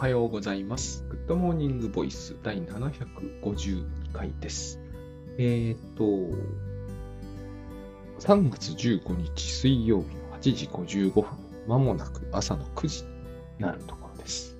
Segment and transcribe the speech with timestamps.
[0.00, 1.04] はようございます。
[1.10, 4.80] グッドモーニングボイス第752回です。
[5.36, 6.04] えっ、と、
[8.20, 11.24] 3月15日水曜日の8時55分、
[11.68, 13.10] まもなく朝の9時に
[13.58, 14.56] なるところです。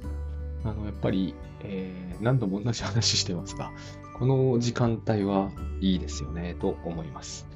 [0.62, 1.34] あの、やっぱり、
[1.64, 3.72] えー何度も同じ話してますが、
[4.18, 5.50] この時間帯は
[5.80, 7.46] いいですよね、と思います。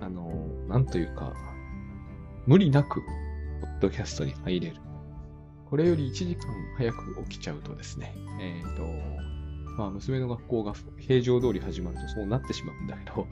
[0.00, 1.34] あの、なんというか、
[2.46, 3.02] 無理なく、
[3.60, 4.76] ポッドキャストに入れる。
[5.68, 8.82] これより1時間早く起きちゃうとですね、えっ、と、
[9.76, 13.26] まあ、娘の学校が平常通り始まるとそうなってしまうんだけど、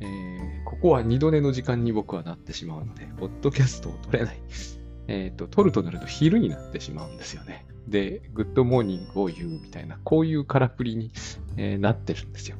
[0.00, 4.40] えーここは二度寝の時間に僕はなってしまうので、ポッドキャストを撮れない。
[5.08, 7.66] えっ、と、撮るとなると昼になってしまうんですよね。
[7.88, 11.10] で、グッドモーニングを言うみたいな、こういうからくりに、
[11.56, 12.58] えーなってるんですよ。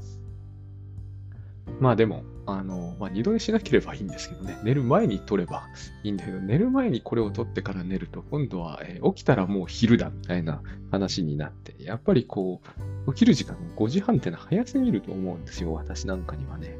[1.81, 5.69] まあでも、あの、まあ、二度寝しなければいいんですけどね、寝る前に撮れば
[6.03, 12.63] いいんだけど、寝る前にこれを撮ってから寝ると、今度は、えー起きたらもう昼だみたいな話になって、やっぱりこ
[13.07, 16.77] う、起きる時間5時半ってのは早すぎると思うんですよ、私なんかにはね。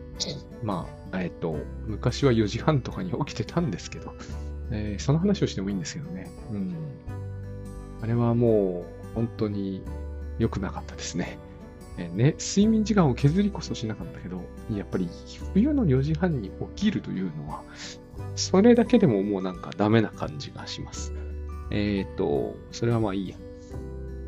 [0.63, 4.15] まあ、えっ、と、昔は4時半とかに起きてたんですけど、
[4.71, 6.31] えーその話をしてもいいんですけどね。
[6.51, 6.75] うん。
[8.03, 9.83] あれはもう、本当に
[10.39, 11.39] 良くなかったですね。
[11.99, 14.41] えね、睡眠時間を削りこそしなかったけど、
[14.73, 15.09] やっぱり
[15.53, 17.63] 冬の4時半に起きるというのは、
[18.37, 21.13] それだけでももうなんかダメな感じがします。
[21.71, 23.37] えっ、と、それはまあいいや。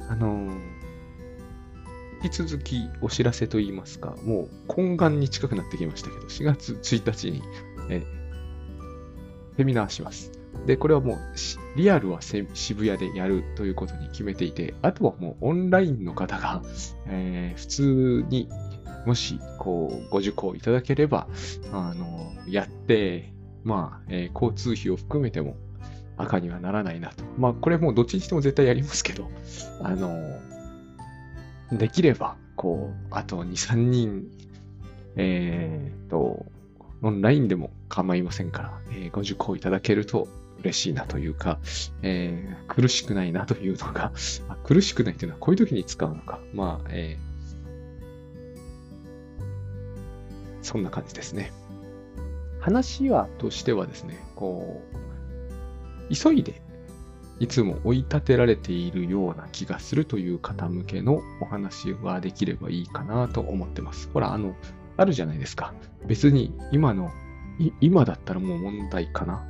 [0.09, 0.81] あのー
[2.23, 7.43] 引き続きお知らせといいますか、もう懇願に近くなってきましたけど、4月1日に、
[7.89, 8.03] え
[9.57, 10.40] セミナーします。
[10.67, 11.19] で、これはもう、
[11.77, 16.63] リアルは渋谷でやるということに決めていて、あとはもうオンラインの方が、
[17.07, 18.49] えー普通に
[19.07, 21.27] もし、こう、ご受講いただければ、
[21.73, 23.33] あの、やって、
[23.65, 25.57] まあ、えー交通費を含めても
[26.17, 27.25] 赤にはならないなと。
[27.39, 29.31] まあ、これもうどっちにしても絶対やりますけど、
[29.83, 30.19] あの、
[31.73, 34.27] できれば、こう、あと2、3人、
[35.17, 36.45] えーと、
[37.03, 40.29] オンラインでも構いませんから、えーご受講いただけると
[40.61, 41.59] 嬉しいなというか、
[42.03, 44.13] えー苦しくないなというのが、
[44.65, 46.41] 苦しくないというのはこういう時に使うのか。
[46.55, 47.31] まあ、えー
[50.63, 51.53] そんな感じですね。
[52.61, 54.83] 話はとしてはですね、こ
[56.11, 56.63] う、急いで
[57.41, 64.11] いつも追い立てられているような気がするという方向けのお話ができればいいかなと思ってます。
[64.13, 64.55] ほら、あの、
[64.99, 65.73] あるじゃないですか。
[66.07, 67.11] 別に今の、
[67.81, 69.43] 今だったらもう問題かな。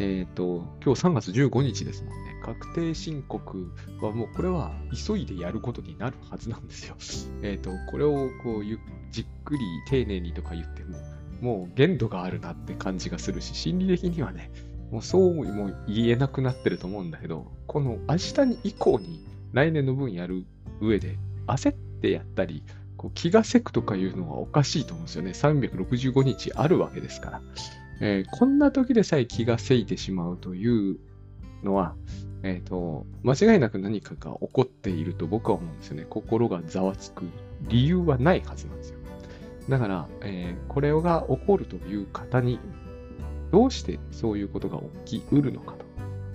[0.00, 2.40] えっ、と、今日3月15日ですもんね。
[2.42, 4.72] 確定申告はもうこれは
[5.06, 6.96] 急いでやることになるはずなんですよ。
[7.44, 8.78] えっ、と、これをこうゆ
[9.10, 10.98] じっくり丁寧にとか言っても、
[11.42, 14.50] もう限度があるなって感じがするし、心理的にはね、
[14.90, 19.22] もうそうも言えなくなってると思うんだけど、この明日に以降に
[19.52, 20.46] 来年の分やる
[20.80, 22.64] 上で焦ってやったり、
[22.96, 25.32] こう気がせくとかいうのはおかしいと思うんですよね。
[25.32, 27.42] 365日あるわけですから。
[28.00, 30.98] えーこんな時でさえ気がせいてしまうという
[31.62, 31.94] のは、
[32.42, 36.06] えっ、と、間違いなく何かが起こっていると僕は思うんですよね。
[36.08, 37.24] 心がざわつく
[37.68, 38.98] 理由はないはずなんですよ。
[39.68, 42.58] だから、えーこれが起こるという方に、
[43.52, 45.84] どうしてそういうことが起きうるのかと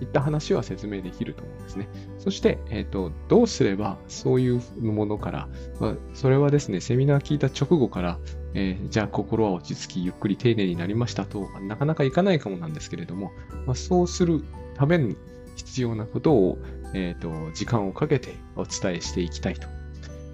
[0.00, 1.88] いった話は説明できると思うんですね。
[2.18, 5.48] そして、えっ、と、どうすればそういうものから、
[5.80, 8.18] まあ、それはですね、セミナー聞いた直後から、
[8.54, 13.32] えーじゃあ心は落ち着き、ゆっくり丁寧になりましたと、なかなかいかないかもなんですけれども、
[13.66, 15.16] まあ、そうするために
[15.56, 16.58] 必要なことを、
[16.94, 19.66] えっ、と、時間をかけてお伝えしていきたいと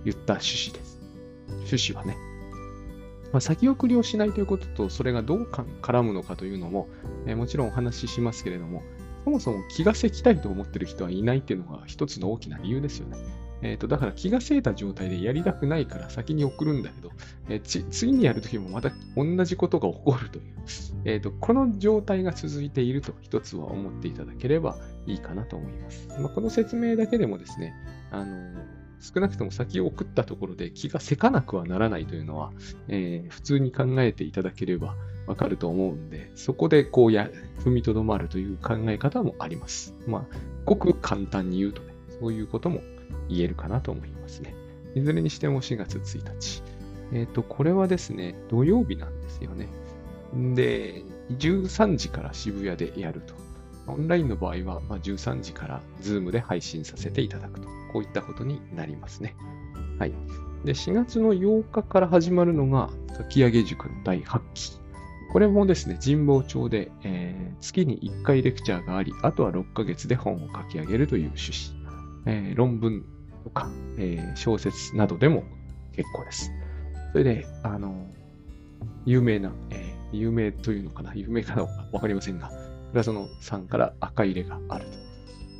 [0.04, 1.00] 言った趣旨です。
[1.48, 2.16] 趣旨はね。
[3.32, 5.48] まあ、先送りをしないということと、それがどう
[5.80, 6.88] 絡むのかというのも、
[7.26, 8.82] えーもちろんお話ししますけれども、
[9.24, 13.16] そもそも気がせきたいと思ってる人はいないっていうのが一つの大きな理由ですよね。
[13.62, 17.10] えっ、と、だから気がせいた状態でやりたくないから先に送るんだけど、
[17.48, 20.44] えー次にやるときもまた同じことが起こるという、
[21.04, 24.76] えっ、と、この状態が続いていると一つは思っていただければ
[25.06, 26.08] いいかなと思います。
[26.18, 27.72] まあ、この説明だけでもですね、
[28.10, 28.52] あの
[29.02, 32.52] 少なくとも先を送ったところで気がせかなくはならないというのは、
[32.86, 34.94] えー普通に考えていただければ
[35.26, 37.28] わかると思うんで、そこでこうや、
[37.64, 39.94] 踏みとどまるという考え方もあります。
[40.06, 42.80] まあ、ごく簡単に言うとね、そういうことも
[43.28, 44.54] 言えるかなと思いますね。
[44.94, 46.62] いずれにしても4月1日。
[47.12, 49.68] えっ、と、これはですね、土曜日なんですよね。
[50.54, 51.02] で、
[51.38, 53.34] 13時から渋谷でやると。
[53.86, 57.68] オンラインの場合は、まあ、13時から Zoom で配信させていただくと。
[57.92, 59.36] こういったことになりますね。
[59.98, 60.12] はい。
[60.64, 64.72] で、4月の8日から始まるのが、かき上げ塾の第8期。
[65.32, 71.82] これもですね、神保町で、えー月に1回レクチャーがあり、あとは6ヶ月で本を書き上げるという趣旨。
[72.26, 73.04] えー、論文
[73.44, 75.44] とか、えー、小説などでも
[75.92, 76.50] 結構です。
[77.12, 78.06] それで、あの、
[79.04, 82.50] 有名な、えー、有名というのかな、有名かどうかわかりませんが、
[82.90, 84.90] 倉園さんから赤入れがあると。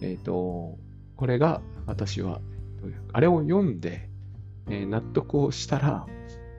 [0.02, 0.79] えっ、ー、と、
[1.17, 2.40] これが私は、
[3.12, 4.08] あれを読んで、
[4.69, 6.06] えー、納得をしたら、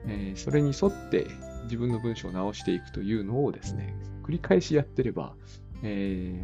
[0.06, 1.26] えー、それに沿って
[1.64, 5.34] 自分の文章を直していくというのをですね、繰り返しやってれば、
[5.82, 6.42] え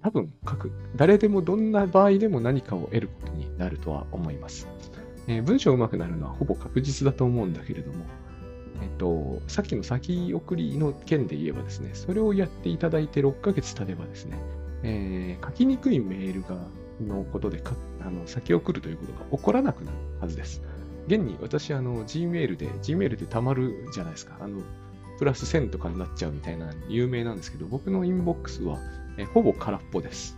[0.00, 4.68] ー、多分書く、誰でもどんな場合でも何かを得ることになるとは思います。
[5.26, 8.04] えー、文章上手くなるのはほぼ確実だと思うんだけれども、
[8.82, 14.38] えっと、さっきの先送りの件で言えばですね、それをやっていただいて6ヶ月経てばですね、
[14.82, 16.56] えー、書きにくいメールが
[17.00, 17.62] のことで
[18.00, 20.62] あの先送るということが起こらなくなるはずです。
[21.08, 24.36] 現に私、あの、Gmail で、Gmail で溜まるじゃないですか。
[24.40, 24.60] あの、
[25.18, 28.78] プラス1000とかになっちゃうみたいな有名なんですけど、僕のインボックスは、
[29.16, 30.36] えほぼ空っぽです。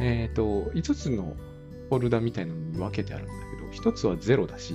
[0.00, 1.36] えっ、ー、と、5つの
[1.88, 3.32] フォルダみたいなのに分けてあるんだ
[3.72, 4.74] けど、1つは0だし、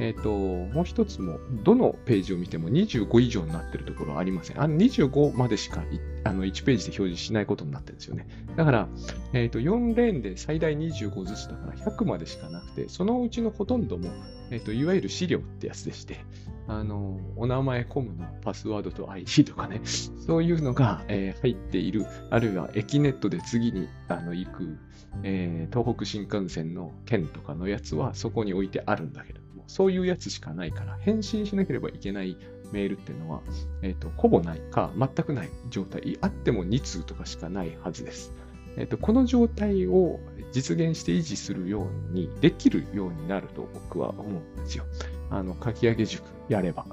[0.00, 0.30] え、ー、と、
[0.74, 4.60] もう一つも、どのページを見ても25以上になってるところはありません。
[4.60, 5.84] あの25までしか
[6.24, 8.26] あの1ページで表示しないことになってるんですよね。
[8.56, 8.88] だから、
[9.32, 14.10] え、ー、と、4レーンで最大25ずつだから100までしかなくて、そのうちのほとんども、
[14.50, 16.24] え、ー、と、いわゆる資料ってやつでして、
[16.66, 24.78] あの、お名前コムのパスワードと ID とかね、そういうのが、えー、入っている、あるいは駅ネットで次にあの行く、
[25.22, 32.36] えー、東北新幹線の券とかのやつはそこに置いてあるんだけど、そういうやつしかないから、返信しなければいけない
[32.72, 33.40] メールっていうのは、
[33.82, 38.32] えっ、ー、と、ほぼないか、全くない状態、あっても2通とかしかないはずです。
[38.76, 40.20] えっ、ー、と、この状態を
[40.52, 44.84] 実現して維持するようにできるようになると僕は思うんですよ。
[45.30, 46.86] あの、書き上げ塾やれば、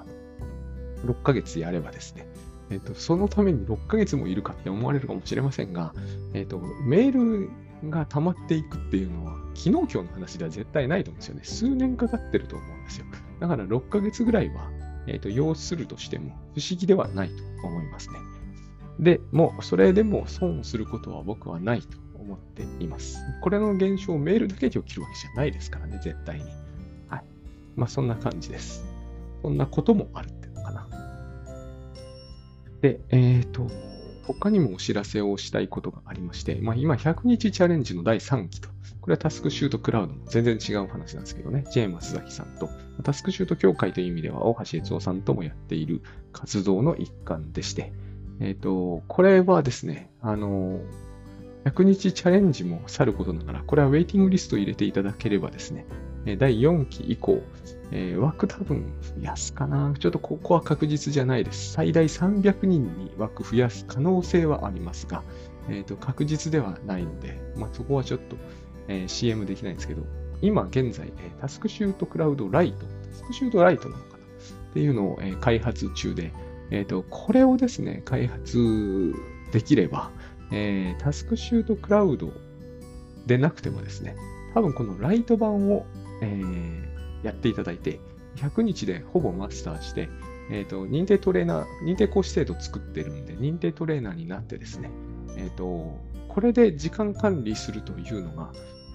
[1.05, 2.27] 6ヶ月やればですね、
[2.69, 5.93] えっ、と、そのために6ヶ月もいるかって思われるかもしれませんが、
[6.33, 7.49] えっ、と、メール
[7.89, 11.41] が溜まっていくっていうのは、昨日今日の話では絶対ないと思うんですよね。
[11.43, 13.05] 数年かかってると思うんですよ。
[13.39, 14.69] だから6ヶ月ぐらいは、
[15.07, 18.19] えっ、ー、と、要するとしても不思議ではないと思いますね。
[18.99, 23.19] で、もうそれでも損をすることは僕はないと思っています。
[23.41, 26.45] これの現象をメールだけで起きるわけじゃないですからね、絶対に。
[27.07, 27.23] はい。
[27.75, 28.85] まあそんな感じです。
[29.41, 30.87] そんなこともあるっていうのかな。
[32.81, 33.67] で、えっ、ー、と、
[34.33, 38.69] 他にもお知らせをしたいことがありまして、まあ、今100日チャレンジの第3期と、
[39.01, 42.69] これはタスクシュートクラウドも全然違う話なんですけどね、ジェーマスザキさんと、
[43.03, 46.01] タスクシュート協会という意味では大橋悦夫さんともやっている
[46.31, 47.93] 活動の一環でして、
[48.39, 50.79] えっ、ー、と、これはですね、あの、
[51.65, 55.85] 100日チャレンジもさることながら、これはウェイティングリストを入れていただければですね、
[56.37, 57.41] 第4期以降、
[57.91, 59.93] えー、枠多分増やすかな。
[59.99, 61.73] ちょっとここは確実じゃないです。
[61.73, 65.23] 最大300人に枠増やす可能性はありますが、
[65.69, 68.37] えー、と確実ではないので、まあ、そこはちょっと、
[68.87, 70.03] えー、CM できないんですけど、
[70.41, 74.17] 今現在、えー、タスクシュートクラウドライト、タスクシュートライトなのかな？
[74.71, 76.31] っていうのを、えー、開発中で、
[76.71, 79.13] えーと、これをですね、開発
[79.51, 80.11] できれば、
[80.51, 82.31] えー、タスクシュートクラウド
[83.25, 84.15] でなくてもですね、
[84.53, 85.85] 多分このライト版を、
[86.21, 86.90] えー、
[87.23, 87.99] やっていただいて、
[88.37, 90.09] 100日でほぼマスターして、
[90.49, 94.89] えっ、ー、と、認定トレーナー、認定講師制度作ってるんで、認定トレーナーになってですね、
[95.37, 95.97] えっ、ー、と、
[96.27, 98.51] これで時間管理するというのが、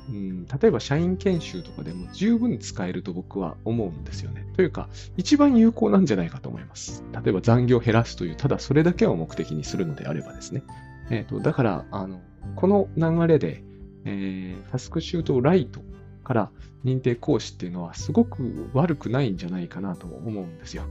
[0.08, 4.46] うん、例えば社員研修とかでも十分使えると僕は思うんですよね。
[4.54, 7.02] というか、一番有効なんじゃないかと思います。
[7.12, 10.62] 例えば残業を減らすという、ただそれだけを目的にするのであればですね。
[11.10, 12.20] えっ、ー、と、だから、あの、
[12.54, 13.64] この流れで、
[14.04, 15.80] えー、タスクシュートライト
[16.26, 16.50] から
[16.84, 20.82] 認定講師っていうのはすごく悪くないんじゃないかなと思うんですよ。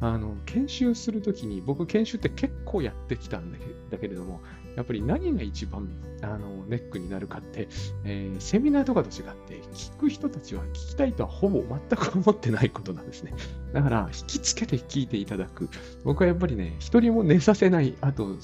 [0.00, 3.52] あの、研修するときに僕研修って結構やってきたん
[3.90, 4.40] だけれども、
[4.76, 5.88] やっぱり何が一番
[6.22, 7.68] あのネックになるかって、
[8.04, 13.32] えー、セミナーとかと違って、聞く人たちは聞きたいとはほぼ全く思ってないことなんですね。
[13.72, 15.70] だから、引きつけて聞いていただく。
[16.04, 18.36] 僕はやっぱりね、一人も寝させない、あと、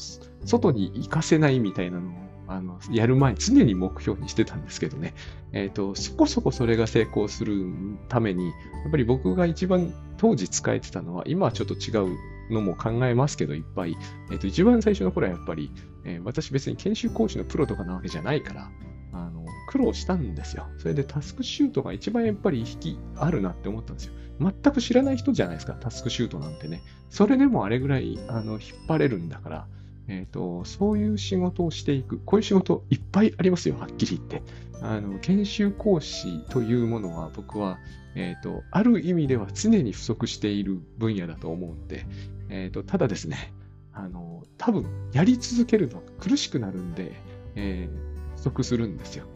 [0.44, 5.14] 外に行かせないみたいなのをあの、やる前、常に目標にしてたんですけどね。
[5.52, 7.64] えっ、ー、と、そこそこそれが成功する
[8.08, 8.52] ために、や
[8.88, 12.16] っぱり僕が一番当時使えてたのは、今はちょっと違う
[12.52, 13.96] のも考えますけど、いっぱい。
[14.32, 15.70] えっ、ー、と、一番最初の頃はやっぱり、
[16.04, 18.68] えー、私別に研修講師のプロとかなわけじゃないから、
[19.12, 20.66] あの、苦労したんですよ。
[20.78, 24.14] それでタスクシュートが一番やっぱり引きあるなって思ったんですよ。
[24.40, 26.82] 全く知らない人じゃないですか、タスクシュートなんてね。
[27.10, 29.68] それでもあれぐらい、あの、引っ張れるんだから、
[30.08, 32.18] え、ー、と、そういう仕事をしていく。
[32.24, 34.42] こういう仕事いっぱいありますよ、はっきり言って。
[34.82, 37.78] あの、研修講師というものは僕は、
[38.14, 42.06] え、ー、と、ある意味では常に不足している分野だと思うので、
[42.48, 43.52] え、ー、と、ただですね、
[43.92, 47.12] あの、多分、やり続けるのは苦しくなるんで、
[47.54, 49.26] えー、足するんですよ。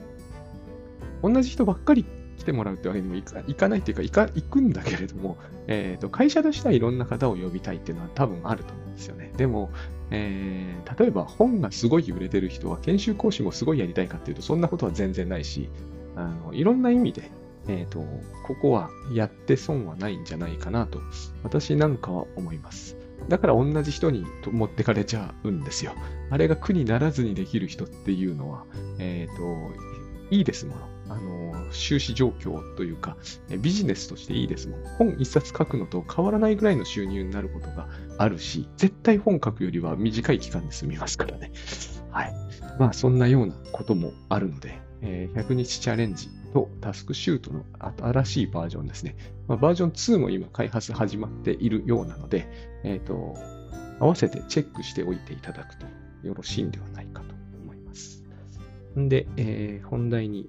[1.23, 2.05] 同じ人ばっかり
[2.37, 9.33] 来てもらうってわけにもいかないっていうか、行くんだけれども、えーと、会社としてはいろんな方を呼びたいっていうのは多分あると思うんですよね。
[9.37, 9.71] でも、
[10.15, 15.69] えー、例えば本がすごい売れてる人は研修講師もすごいやりたいかっていうと、そんなことは全然ないし、
[16.17, 17.31] あのいろんな意味で、
[17.67, 18.05] えーと、
[18.47, 21.01] ここはやって損はないんじゃないかなと、
[21.43, 22.97] 私なんかは思います。
[23.29, 25.93] だから同じ人に持ってかれちゃうんですよ。
[26.31, 28.65] あれが苦にならずにできる人っていうのは、
[28.99, 29.73] えっ、ー、と、
[30.31, 30.94] いいですもの。
[31.09, 33.17] あの、収支状況というか、
[33.61, 34.83] ビジネスとしていいですもん。
[34.97, 41.53] 本一冊書くのと変わらないぐらいの収入になることがあるし、絶対本書くよりは短い期間で済みますからね。
[42.11, 42.35] はい。
[42.79, 47.65] まあ、そんなようなこともあるので、えー、100日チャレンジとタスクシュートの
[48.13, 49.17] 新しいバージョンですね。
[49.49, 52.47] まあ、バージョン2も今開発始まっているようなので、
[52.85, 53.37] えっ、ー、と、
[54.01, 55.87] 合わせてチェックしておいていただくと
[56.23, 58.25] よろしいんではないかと思います。
[58.99, 60.49] んで、えー、本題に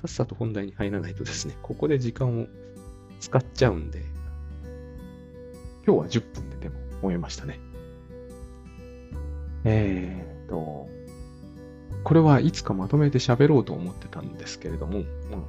[0.00, 2.46] さっさと本題に入らないとですね、ここで時間を
[3.20, 4.02] 使っちゃうんで、
[5.86, 7.60] 今日は10分ででも終えましたね。
[9.64, 10.88] えーと、
[12.02, 15.04] これはいつかまとめて喋ろうと思ってたんですけれども、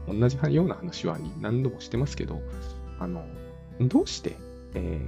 [0.10, 2.41] 同じような話は何度もしてますけど、
[3.00, 3.25] あの、
[3.79, 4.36] どうして、
[4.74, 5.00] え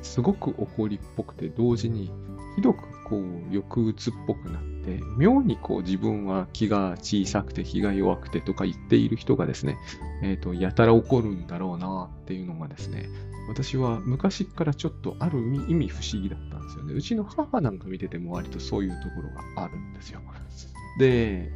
[0.00, 2.12] ー、すごく怒りっぽくて同時に
[2.54, 9.78] ひどくこう抑うつっぽくなって、妙にこう自分は気が小さくて気が弱くてとか言っている人がですね、
[10.22, 13.08] えっ、ー、と、やたら怒るんだろうなっていうのがですね、
[13.48, 16.94] 私は昔からちょっとある意味不思議だったんですよね。
[16.94, 20.20] うちの母なんか見てても割とそういうところがあるんですよ。
[20.98, 21.50] で、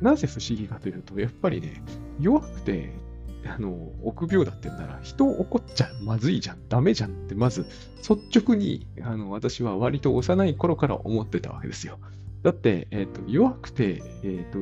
[0.00, 1.82] なぜ不思議かというと、やっぱりね、
[2.20, 2.92] 弱くて
[3.46, 7.66] あの、臆病だってんなら、人を怒っちゃまずいじゃん、ダメじゃんって、まず、
[8.08, 11.98] 率直に、あの、私は割と幼い頃から思ってたわけですよ。
[12.42, 14.58] だって、え、ー、と、弱くて、え、ー、と、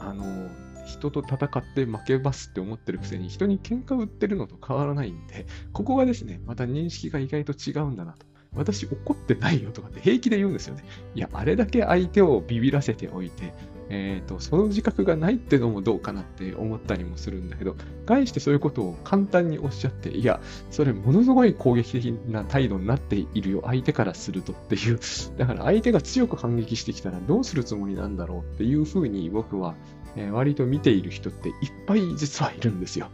[0.00, 0.50] あの、
[0.86, 8.26] 人と戦って負けますって思ってるくせに、人に喧嘩売ってるのと変わらないんで、ここがですね、また認識が意外と違うんだなと。
[8.56, 10.84] 私怒ってないよとかって平気で言うんですよね。
[11.14, 13.52] いや、あれだけ相手をビビらせておいて、
[13.90, 17.76] え、ー、と、その自覚がないってのもどうかなって思ったりもするんだけど、
[18.06, 24.98] 概してそういうことを簡単におっしゃって、いや、それものすごい攻撃的な態度になっているよ、相手からするとっていう。
[25.36, 29.74] だから相手が強く反撃してきたらどうするつもりなんだろうっていうふうに僕は、
[30.16, 31.54] えー、割と見ている人っていっ
[31.86, 33.10] ぱい実はいるんですよ。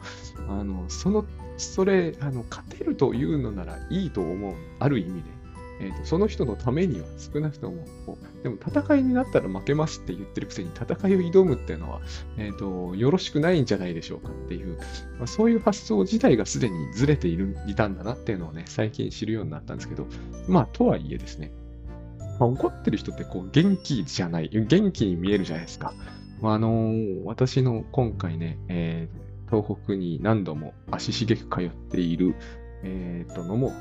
[0.48, 4.54] あの、その、それ、あの、勝てるというのならいいと思う。
[4.78, 5.39] ある意味で。
[5.80, 7.84] えーと、その人のためには少なくとも
[8.42, 12.00] でも戦いになったら負けますって言ってるくせに戦いを挑むっていうのは、
[12.37, 14.78] えーと、よろしくないんじゃないでしょうかっていう、
[15.18, 20.06] まあ、そういう発想自体がすでにずれているいたんだなっていうのをね、最近知るようになったんですけど、
[20.49, 21.50] まあ、とはいえですね、
[22.38, 25.94] まあ、怒ってる人ってこう元気じゃない、元気に見えるじゃないですか。
[26.40, 32.34] まあ、あのー、私の今回ね、えー、東北に何度も足しげく通っている、
[32.82, 33.72] えー、とのも、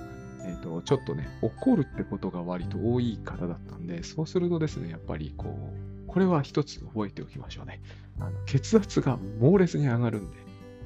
[0.50, 5.72] えーと、ちょっとね、怒るってことが割と多い方だったんで、そうするとですね、やっぱりこ
[6.08, 7.82] う、これは一つ覚えておきましょうね。
[8.20, 10.38] あの血圧が猛烈に上がるんで、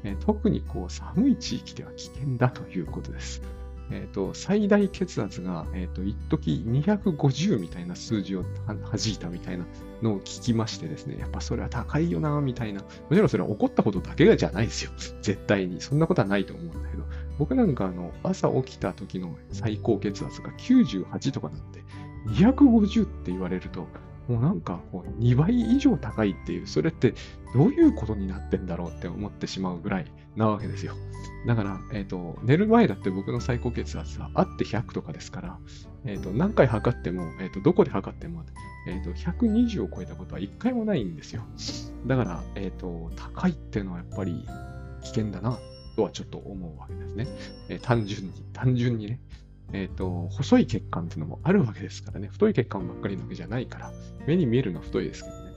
[0.04, 3.42] えー、特にこう寒い地域では危険だということです。
[3.92, 8.78] えーと、最大血圧が、えーと、一時250みたいな数字を弾
[9.14, 9.66] いたみたいな
[10.02, 12.82] のを聞きましてですね、やっぱそれは高いよな、みたいな。
[12.82, 14.92] もちろんそれは怒ったことだけじゃないですよ。
[15.22, 15.80] 絶対に。
[15.82, 16.83] そんなことはないと思うんだけど、
[17.38, 21.84] 僕なんかあの、朝起きた時の最高血圧が98とかなんで、
[22.28, 23.88] 250って言われると、
[24.28, 27.14] もうなんかこう2倍以上高いっていう、それって
[27.54, 30.96] どういうことになってんだろうって思ってしまうぐらいなわけですよ。
[31.46, 35.60] だから、えっ、ー、と、寝る前だって僕の最高血圧はあって100とかですから、
[36.06, 38.44] えっ、ー、と、何回測っても、えっ、ー、と、どこで測っても、
[38.88, 41.44] えっ、と、120を超えたことは1回もないんですよ。
[42.08, 44.46] だから、えっ、と、高いっていうのはやっぱり
[45.02, 45.60] 危険だな
[45.96, 47.28] とはちょっと思うわけですね。
[47.70, 49.20] えー、単純に、単純にね。
[49.72, 52.28] えっ、ー、と、細い血管っていうのもあるわけですからね。
[52.28, 53.92] 太い血管ばっかりのわけじゃないから、
[54.28, 55.52] 目に見えるのは太いですけどね。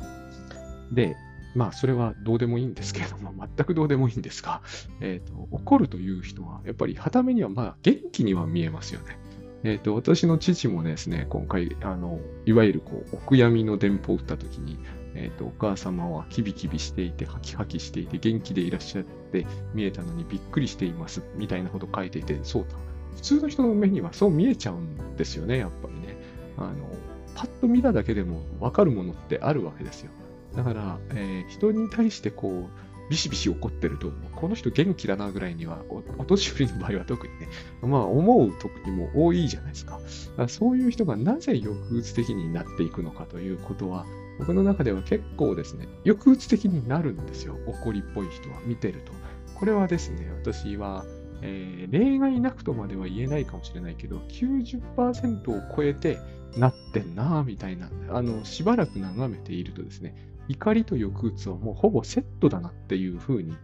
[0.92, 1.16] で、
[1.54, 4.62] まあ、それはどうでもいいんですけれども、 全くどうでもいいんですが、
[5.00, 9.18] えっ、ー、と、怒るという人は、やっぱり、はためには、まあ、元気には見えますよね。
[9.64, 14.78] えっ、ー、と、私の父もですね、今回、あの、いわゆる、こう、お悔やみの電報を打ったときに、
[15.16, 22.76] え、ー、と、お母様はキビキビしていて、ハキハキしていて、元気でいらっしゃって見えたのにびっくりしています、みたいなこと書いていて、そうだ。
[23.16, 26.16] 普通の人の目にはそう見えちゃうんですよね、やっぱりね。
[26.58, 26.88] あの、
[27.34, 30.10] パッと見ただけでも分かるものってあるわけですよ。
[30.54, 35.82] だから、えー、人に対してこう、ビシビシ怒ってると、この人元気だなぐらいには、
[36.18, 37.48] お年寄りの場合は特にね、
[37.82, 40.00] まあ思う時も多いじゃないですか。
[40.36, 44.06] かそういう人がなぜ抑うつ的になっていくのかということは、
[44.38, 47.56] 僕の中では結構ですね、抑うつ的になるんですよ。
[47.66, 49.12] 怒りっぽい人は見てると。
[49.54, 51.04] これはですね、私は、
[51.42, 56.18] えー、例外なくとまでは言えないかもしれないけど、90%を超えて
[56.56, 60.14] なってんなみたいな、あの、しばらく眺めているとですね、
[60.48, 63.56] 怒りと抑うつはもうほぼセットだなっていうふうに、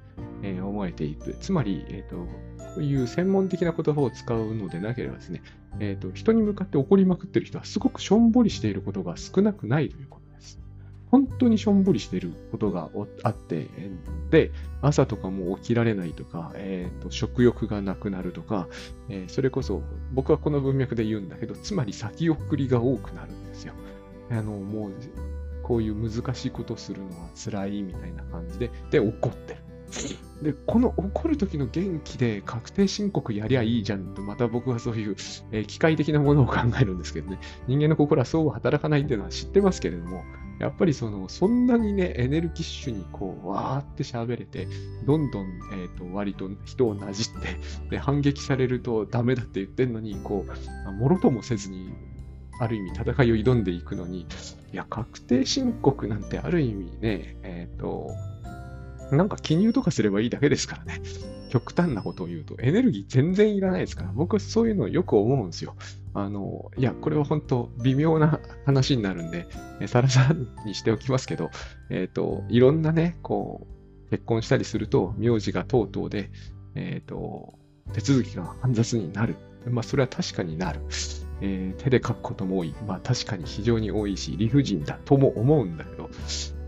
[0.43, 2.26] えー、思えていて、つまり、えっ、ー、と、こ
[2.79, 5.43] ういう専門的な言葉を使うのでなければですね、
[5.79, 10.22] えっ、ー、と、人に向かって怒りまくってる人はすごくしょんぼりしていることが少なくないということ。
[11.12, 12.88] 本当にしょんぼりしてることが
[13.23, 13.69] あって、
[14.31, 14.50] で、
[14.81, 18.66] 朝とかも起きられないとか、えーと、食欲がなくなるとか、
[19.11, 19.83] えー、それこそ
[20.14, 23.75] 僕はこの文脈で言うんだけど、つまり先送りが多くなるんですよ。
[24.31, 24.92] あの、もう
[25.62, 29.61] こういう難しいことするのは辛いみたいな感じで、で、怒ってる。
[30.42, 35.16] で、この怒る時の元気で確定申告やりゃいいじゃんと、また僕はそういう、
[35.52, 37.38] えー、機械的なものを考えるんですけどね、
[37.69, 40.25] 人間の心はそう働かないっていうのは知ってますけれども、
[40.62, 44.69] やっぱりその、そんなにね、エネルギッシュにこう、わーって喋れて、
[45.04, 47.59] どんどん、えっ、ー、と、割と人をなじって、
[47.90, 50.47] で、反撃されるとダメだって言ってんのに、こ
[50.88, 51.92] う、もろともせずに、
[52.61, 54.25] ある意味戦いを挑んでいくのに、い
[54.76, 58.12] や、確定申告なんてある意味ね、えっ、ー、と、
[59.11, 61.02] なんか記入とかすればいいだけですからね。
[61.50, 65.75] 極端なことを言うと、エネルギー全然いらないですから、僕はそういうのをよく思うんですよ。
[66.14, 69.47] あの、いや、これは本当微妙な話になるんで、
[69.87, 71.50] さらさらにしておきますけど、
[71.90, 73.66] えっ、ー、と、いろんなね、こ
[74.09, 76.31] う、結婚したりすると、名字がとうとうで、
[76.75, 77.59] えっ、ー、と、
[77.95, 79.37] 手続きが煩雑になる。
[79.71, 80.81] まあ、それは確かになる。
[81.40, 82.75] えー、手で書くことも多い。
[82.87, 86.11] まあ、確かに非常に多いし、理不尽だとも思うんだけど、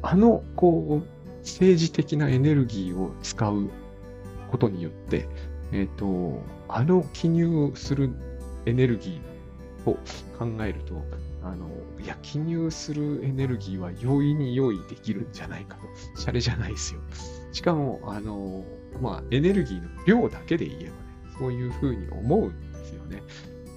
[0.03, 3.71] あの、こう、政治的なエネルギーを使う
[4.51, 5.29] ことによって、
[5.73, 8.11] えっ、ー、と、あの記入する
[8.67, 9.34] エネルギー
[9.87, 9.95] を
[10.39, 11.03] 考えると、
[11.43, 11.69] あの、
[12.03, 16.21] いや、記入するエネルギーは容易に用意できるんじゃないかと。
[16.21, 17.01] シャレじゃないですよ。
[17.53, 18.65] しかも、あの、
[19.01, 20.93] まあ、エネルギーの量だけで言えばね、
[21.39, 23.23] そういうふうに思うんですよね。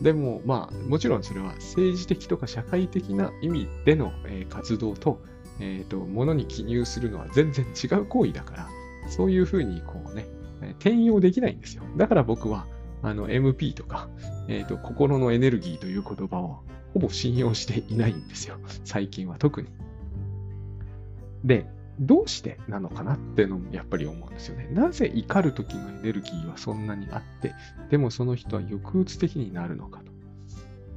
[0.01, 5.19] でも、まあ、もちろんそれは政治的とか社会的な意味での、えー、活動と、
[5.59, 8.67] えっ、ー、と、ものに記入するのは全然違う行為だから、
[9.09, 10.27] そういうふうにこうね、
[10.79, 11.83] 転用できないんですよ。
[11.97, 12.67] だから僕は、
[13.07, 14.09] あの、MP とか、
[14.47, 16.59] えっ、ー、と、心のエネルギーという言葉を
[16.93, 18.57] ほぼ信用していないんですよ。
[18.85, 19.69] 最近は特に。
[21.43, 21.67] で、
[21.99, 24.67] どうしてなのかなっていうのもやっぱり思うんですよね。
[24.71, 27.53] なぜ怒る時のエネルギーはそんなにあって、
[27.89, 30.01] でもその人は抑うつ的になるのか。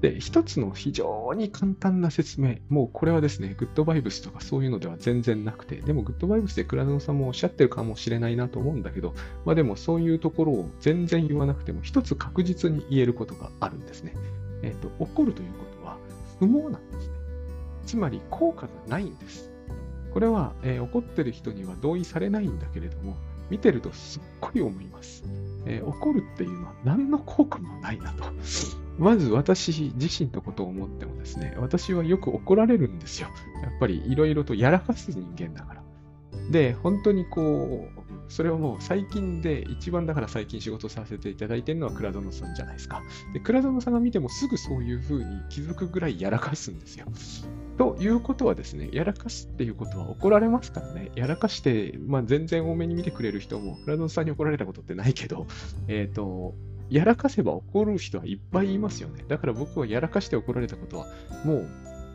[0.01, 14.15] で、一つの非常に簡単な説明、もうこれはですね、グッドバイブスとかそういうのでは全然なくて、でもグッドバイブスで倉野さんもおっしゃってるかもしれないなと思うんだけど、まあでもそういうところを全然言わなくても、一つ確実に言えることがあるんですね。
[14.63, 15.99] えっ、ー、と、怒るということは
[16.39, 17.15] 不毛なんですね。
[17.85, 19.51] つまり効果がないんです。
[20.13, 23.17] これは、えー、怒ってる人には同意されないんだけれども、
[23.51, 25.25] 見てるとすっごい思います。
[25.67, 28.25] えー、怒るっていうのは何の効果もないなと。
[29.01, 33.29] まず私自身のことを思ってもですね、私はよく怒られるんですよ。
[33.63, 35.83] やっぱりいろいろとやらかす人間だから。
[36.51, 43.03] で、本当にこう、それはもう最近で一番だから最近仕事させていただいてるのは倉園さんじゃないですか。
[43.33, 47.07] で、倉園さんが見てもすぐそういう風に気づくぐらいやらかすんですよ。
[47.79, 51.11] ということはですね、やらかすっていうことは怒られますからね。
[51.15, 55.47] やらかして、まあ全然多めに見てくれる人も、倉園さんに怒られたことってないけど、
[55.89, 56.55] えっ、ー、と、
[56.90, 59.24] やらかせば怒る人はいっぱいいますよね。
[59.29, 61.07] だから僕はやらかして怒られたことは、
[61.44, 61.68] もう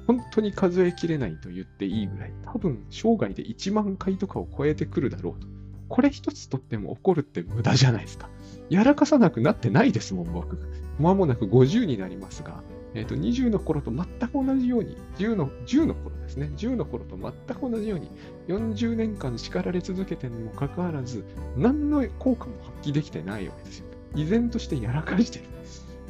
[0.08, 5.48] 本当に数えきれないと言っていいぐらい、多分生涯で1万回とかを超えてくるだろうと
[5.88, 8.30] これ一つとっても怒るって無駄じゃないですか。
[8.70, 10.58] やらかさなくなってないですもん、僕。
[11.00, 12.64] 間もなく50になりますが、
[12.96, 16.50] えっ、ー、と、20の頃と全く同じように、10の、10の頃ですね。
[16.56, 18.10] 10の頃と全く同じように、
[18.48, 21.24] 40年間叱られ続けてにもかかわらず、
[21.56, 23.85] 何の効果も発揮できてないわけですよ。
[24.16, 25.46] 依然としてやらかしてる。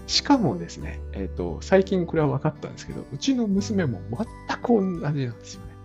[0.07, 5.75] しかもですね、えっ、ー、と、最近これは分かったんですけど、うちの娘も全く同じなんですよね。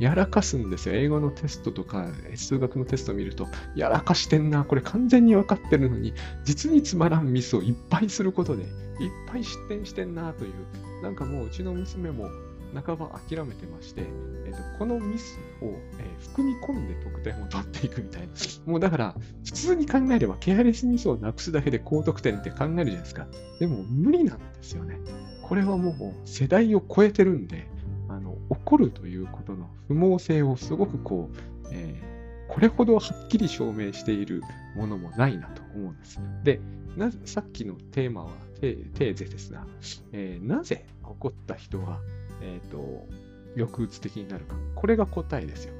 [0.00, 0.94] やらかすんですよ。
[0.94, 6.14] 英語のテストとか、数学のテストを見ると、やらかしてんな、これ完全に分かってるのに、
[6.44, 8.68] 実につまらんミスをいっぱいすることで、いっ
[9.26, 12.28] ぱい失点してんなという、なんかもううちの娘も
[12.74, 14.02] 半ば諦めてまして、
[14.46, 18.28] えーと、このミスを、えー、含み込んで得点を取っていくみたいな。
[18.66, 23.26] もうだから、普通に考えれば、ケアレスミスをなくすだけで高得点って考えるじゃないですか。
[23.58, 24.98] でも無理なんですよね。
[25.42, 27.66] これはもう世代を超えてるんで、
[28.08, 34.42] あの怒るということの不毛性をすごくこう、えー、これほどはっきり証明している
[34.76, 36.20] ものもないなと思うんです。
[36.44, 36.60] で、
[36.96, 38.30] なさっきのテーマは、
[38.60, 39.66] テーゼですが、
[40.12, 42.00] えー、なぜ怒った人は、
[42.42, 43.06] えーと、
[43.56, 44.56] 抑うつ的になるか。
[44.74, 45.74] これが答えですよ。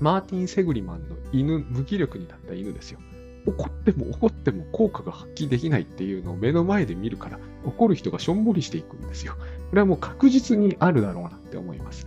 [0.00, 2.98] マーティン・セグリマンの犬、無気力になった犬ですよ。
[3.46, 9.34] 怒っても怒っても効果が発揮できないっていうのを目の前で見るから、怒る人がしょんぼりしていくんですよ。
[9.70, 12.06] これはもう確実にあるだろうなって思います。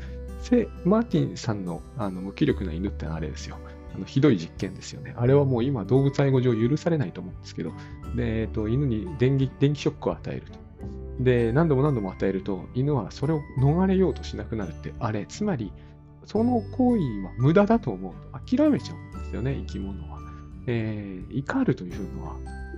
[0.84, 3.58] マーティンさんのあの無気力な犬ってあれですよ。
[3.96, 5.14] あのひどい実験ですよね。
[5.18, 7.72] あれはもう今動物愛護上許されないと思うんですけど、
[8.16, 10.65] でえっと、犬に電気電気ショックを与えると。
[11.20, 15.72] で、何度も何度も与えると、犬はそれを逃れようとしなくなるって、あれ、つまり、
[16.26, 18.14] その行為は無駄だと思う
[18.48, 20.20] と諦めちゃうんですよね、生き物は。
[20.68, 22.36] えー、怒るというのは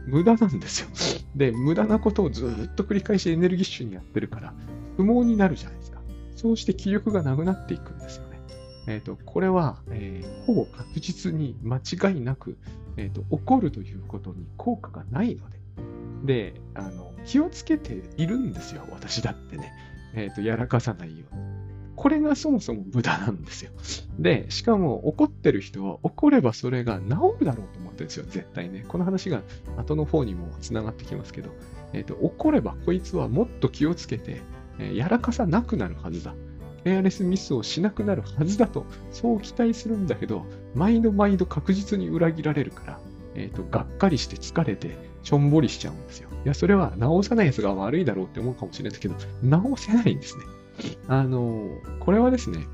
[0.08, 0.90] 無駄なんですよ。
[1.36, 4.54] で、無駄なことをずっと繰り返しエネルギッシュにやってるから、
[4.96, 6.02] 不毛になるじゃないですか。
[6.36, 8.40] そうして気力がなくなっていくんですよね。
[8.88, 12.58] えっ、ー、と、これは、えー、ほぼ確実に間違いなく、
[12.96, 15.60] えっ、ー、と、怒るということに効果がないので、
[16.24, 19.72] で、あの、気をつけているんですよ、私だってね。
[20.16, 21.48] えっ、と、やらかさないように。
[21.98, 23.72] これがそもそも無駄なんですよ。
[24.20, 28.86] で、しかも怒ってる人は怒ればそれが治るだろうと思ってるんですよ、絶対ね。
[28.88, 29.42] この話が
[29.78, 31.50] 後の方にも繋がってきますけど、
[31.94, 34.42] えっ、ー、と、怒ればこいつはもっと気をつけて、
[34.78, 36.36] えー、やらかさなくなるはずだ。
[36.84, 43.00] ケアレスミスをしなくなるはずだと、そう期待するんだけど、毎度毎度確実に裏切られるから、
[43.34, 46.30] えっ、ー、と、がっかりして疲れて、しょんぼりしちゃうんですよ。
[46.46, 50.46] いや、それは直さないやつが悪いだろうって思うかもしれないですけど、直せないんですね。
[51.10, 51.68] あの、
[52.00, 52.66] これはですね、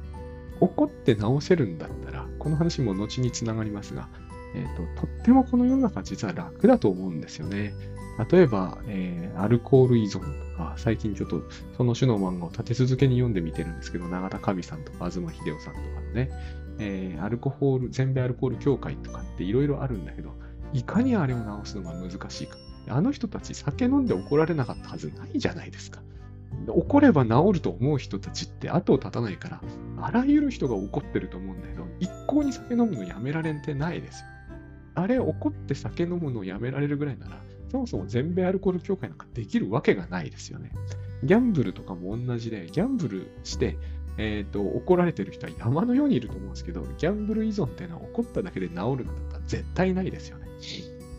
[0.60, 4.08] 怒って直せるんだったら、この話も後につながりますが、
[4.54, 7.74] えーと、とってもこの世の中実は楽だと思うんですよね。
[8.32, 11.42] 例えば、えー、アルコール依存とか、最近ちょっと
[11.76, 16.30] その種の漫画を立て続けに読んでみてるんですけど、永田神さんとか東秀夫さんとかのね、
[16.78, 20.36] えー、アルコホール、全米アルコール協会とかっていろいろあるんだけど、
[20.74, 22.58] いかにあれを直すのが難しいか。
[22.90, 26.02] あの人たち酒飲んで怒られなかったはずないじゃないですか。
[26.68, 29.62] 怒れば治ると思う人たちって後を絶たないから、
[30.02, 34.28] あらゆる人が怒ってると思うんだけど、一向に酒飲むのやめられてないですよ。
[34.96, 40.72] あれ怒って酒飲むのをやめられるぐらいなら、そもそも全米アルコール協会なんかできるわけがないですよね。
[41.24, 43.78] ギャンブルとかも同じで、ギャンブルして、
[44.18, 50.43] え、ー、と、怒られてる人は山のようにいると思うんですけど、ギャンブル依存っていうのは怒っただけで治るんだったら絶対ないですよね。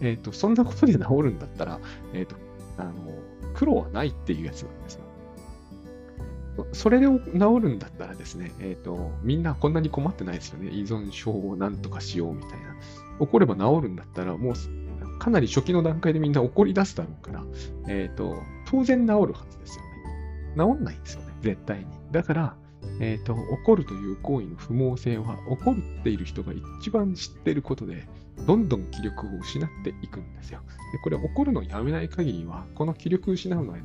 [0.00, 1.80] えっ、ー、と、そんなことで治るんだったら、
[2.12, 2.36] えっ、ー、と、
[2.78, 2.92] あの、
[3.54, 5.04] 苦労はないっていうやつなんですよ。
[6.72, 10.70] それで治るんだったらですね、えっ、ー、と、みんなこんなに困ってないですよね。
[10.70, 12.76] 依存症をなんとかしようみたいな。
[13.20, 14.54] 起これば治るんだったら、もう
[15.18, 17.44] かなり初期の段階でみんな怒り出すだろうから、
[17.88, 20.74] えっ、ー、と、当然治るはずですよね。
[20.76, 21.86] 治んないんですよね、絶対に。
[22.12, 22.56] だから、
[23.00, 28.06] えっ、ー、と、怒るという行為の不毛性は、怒っている人が一番知ってることで、
[28.46, 30.60] どんどん気力を失っていくんですよ。
[30.92, 33.78] でこれ、怒るのをやめない限りは、この気力を失うのは、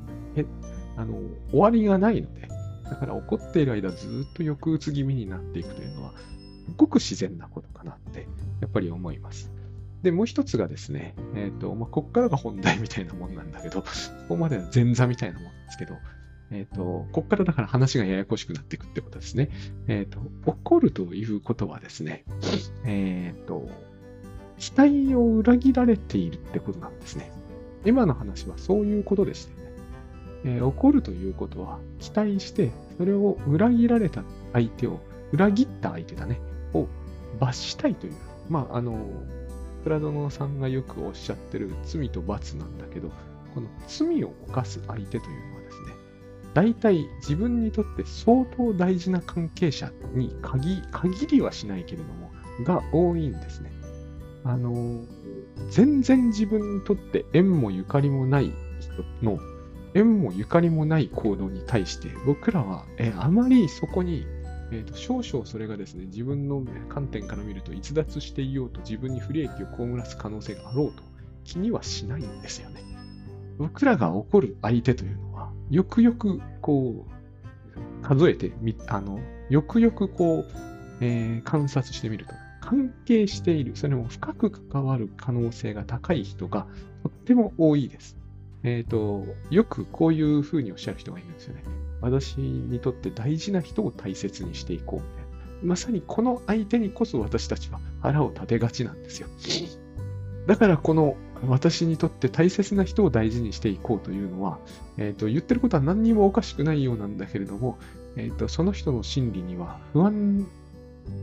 [0.98, 1.20] あの
[1.52, 2.50] 終わりがないので、
[2.90, 6.14] だから怒っている間ずっと抑うつ気味になっていくというのは、
[6.78, 8.28] ごく自然なことかなって
[8.62, 9.52] やっぱり思います。
[10.04, 13.88] で、もう一つがですね、えっ、ー、と、まあ、こっからが本題みたいなもんなんだけど、こ
[14.30, 15.96] こまでは前座みたいなもんですけど、
[16.52, 19.50] えっ、ー、と、こっからだから話がややこしくなっていくってことですね。
[19.88, 22.24] えっ、ー、と、怒るということはですね、
[22.86, 23.70] えっ、と、
[24.60, 27.32] 期待を裏切られているってことなんですね。
[27.86, 29.70] 今の話はそういうことでしたよね。
[30.58, 35.00] え怒るということは、期待して、それを裏切られた相手を、
[35.32, 36.40] 裏切った相手だね、
[36.74, 36.88] を
[37.40, 38.14] 罰したいという。
[38.50, 39.00] まあ、あの、
[39.84, 43.10] プラドノさんがよくおっしゃってる罪と罰なんだけど、
[43.54, 45.94] この罪を犯す相手というのはですね、
[46.54, 52.32] 大体自分にとって相当大事な関係者に限限りはしないけれども、
[52.64, 53.72] が多いんですね。
[54.44, 55.04] あの、
[55.70, 59.40] 全然自分にとって縁もゆかりもない人の
[59.94, 64.26] 縁もゆかりもない行動に対して、僕らは、えあまりそこに、
[64.72, 71.04] えーと、少々それがですね、自分の観点から見ると逸脱していようと自分に不利益を被らす可能性があろうと
[71.44, 72.84] 気にはしないんですよね。
[73.58, 80.52] 僕らが怒る相手というのは、よくよくこう、数えてみ、あの、よくよくこう、
[81.02, 82.34] えー、観察してみると、
[82.70, 86.68] 関係している、それも深く関わる可能性が高い人が
[87.02, 88.16] とっても多いです。
[88.62, 91.64] えっ、ー、と、よくこういうふうにおっしゃる人がいるんですよね。
[92.00, 95.30] 私にとって大事な人を大切にしていこうみたいな。
[95.64, 99.28] まさにこの相手にこそ私たちは腹を立てがちなんですよ。
[100.46, 104.60] だからこの私にとって大切な人を大事にしていこうというのは、
[104.98, 107.80] えーと、言ってることは何にもおかしくないようなんだけれども、
[108.16, 110.46] えーと、その人の心理には不安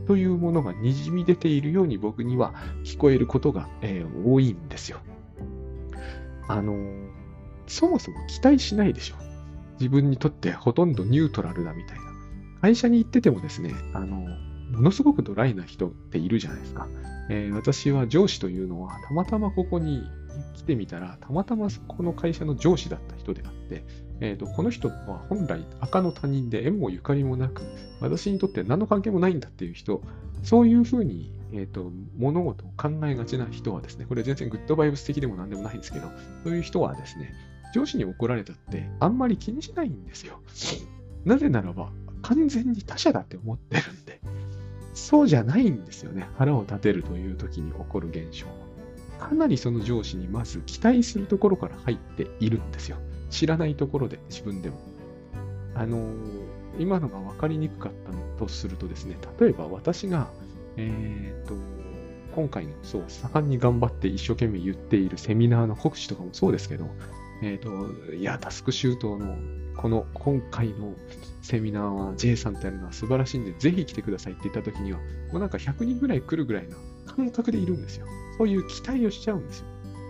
[0.07, 4.99] というものがにじみ出ているように僕には聞こえることが、えー、多いんですよ。
[6.47, 7.09] あのー、
[7.67, 9.15] そもそも期待しないでしょ。
[9.79, 12.03] 自分にとってほとんどニュートラルだみたいな。
[12.61, 16.87] 会社に行っててもですね、あのー、ものすごくドライな人っているじゃないですか。
[17.29, 20.03] え、私は上司というのは、たまたまここに
[20.55, 23.85] 来てみたら、たまたまこの会社の上司だった人であって、
[24.19, 27.61] えーと、この人は本来赤の他人で縁もゆかりもなく、
[27.99, 30.01] 私にとって何の関係もないんだっていう人、
[30.43, 36.07] そういうふうに、えーと、物事を考えがちな人はですね、これ全然グッドバイブス的でも何でもないんですけど、
[36.43, 37.33] そういう人はですね、
[37.73, 40.39] 上司に怒られたってあんまり気にしないんですよ。
[41.25, 44.19] なぜならば、完全に他者だって思ってるんで、
[44.93, 46.27] そうじゃないんですよね。
[46.37, 48.67] 腹を立てるという時に起こる現象は
[49.19, 52.97] かなりその上司にまず期待するところから入っているんですよ。
[53.29, 54.77] 知らないところで自分でも。
[55.75, 56.11] あのー、
[56.79, 57.91] 今のが分かりにくかっ
[58.37, 60.29] たとするとですね、例えば私が、
[60.75, 61.53] え、ー、と、
[62.35, 66.87] 今回の、そう、盛んに頑張って一生懸命言っているセミナーの告知とかもそうですけど、
[67.41, 69.35] え、ー、と、いや、タスクシュートの、
[69.75, 70.95] この今回の
[71.43, 74.99] セミナーは J さんとやるのは素晴らしいんで、ぜひ来てくださいって言った時には、
[75.31, 78.07] もうなんか100人ぐらい来るぐらいな感覚でいるんですよ。
[78.37, 79.67] そういう期待をしちゃうんですよ。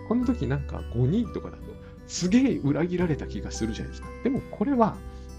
[0.08, 1.62] この時なんか5人とかだと、
[2.08, 4.08] すげえ裏切られた気がするじゃないですか。
[4.24, 4.96] でもこれは、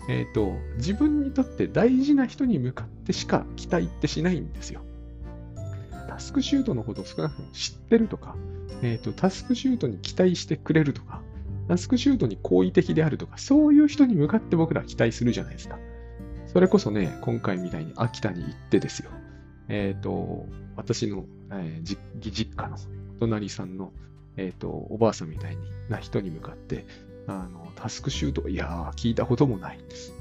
[0.07, 4.81] えっ、ー、と、自分にとって大事な人に向かってしか期待ってしないんですよ。
[6.07, 8.35] タスクシュートのことを少なくとも知ってるとか、
[8.81, 11.21] えっ、ー、と、タスクシュートに期待してくれるとか、
[11.67, 15.77] タスクシュートに好意的であるとか、そういう人に向かって僕ら期待するじゃないですか。
[16.47, 19.11] それこそね、今回みたいに秋田に行ってですよ。
[19.67, 21.97] えっ、ー、と、私の、えー、
[22.31, 22.75] 実家の
[23.17, 23.91] お隣さんの、
[24.39, 25.57] えっ、ー、と、おばあさんみたい
[25.89, 26.85] な人に向かって、
[27.27, 29.79] あの、タスクシュート、いやー、聞いたこともない。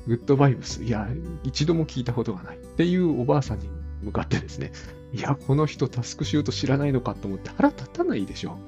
[0.09, 2.59] グッドバイブス、いやー、一度も聞いたことがない。
[2.59, 3.69] っていうおばあさんに
[4.03, 4.73] 向かってですね、
[5.13, 8.59] いや、この人タスクシュート知らないのかと思って腹立たないでしょ。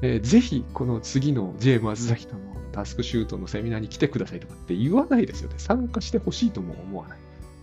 [0.00, 5.56] えー、ぜひ、この次の J 松崎とのタスクシュートのセミナーに来てくださいとかって言わないですよね。
[5.58, 7.18] 参加してほしいとも思わない。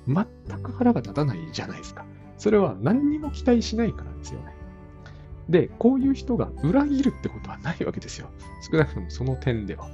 [0.08, 2.06] 全く腹が立たないじゃないですか。
[2.38, 4.61] それは何にも期待しないからですよね。
[5.50, 8.30] で、こういう人が裏切るってことはないわけですよ。
[8.72, 9.90] 少なくともその点では。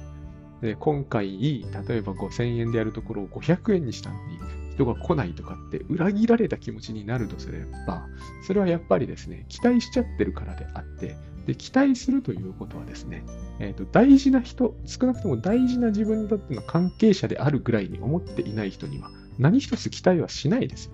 [0.60, 4.38] で今回、例えば5000円でやるところを500円にしたのに、
[4.72, 8.06] 人が来ないとかって裏切られた気持ちになるとすれば、
[8.46, 13.24] それはやっぱりですね、期待しちゃってるからであって、で期待するということはですね、
[13.58, 20.92] えーと、大事な人、少なくとも大事な自分にとっての関係者であるぐらいに思っていない人には、何一つ期待はしないですよ。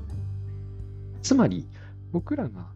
[1.23, 1.67] つまり、
[2.13, 2.69] 僕らが、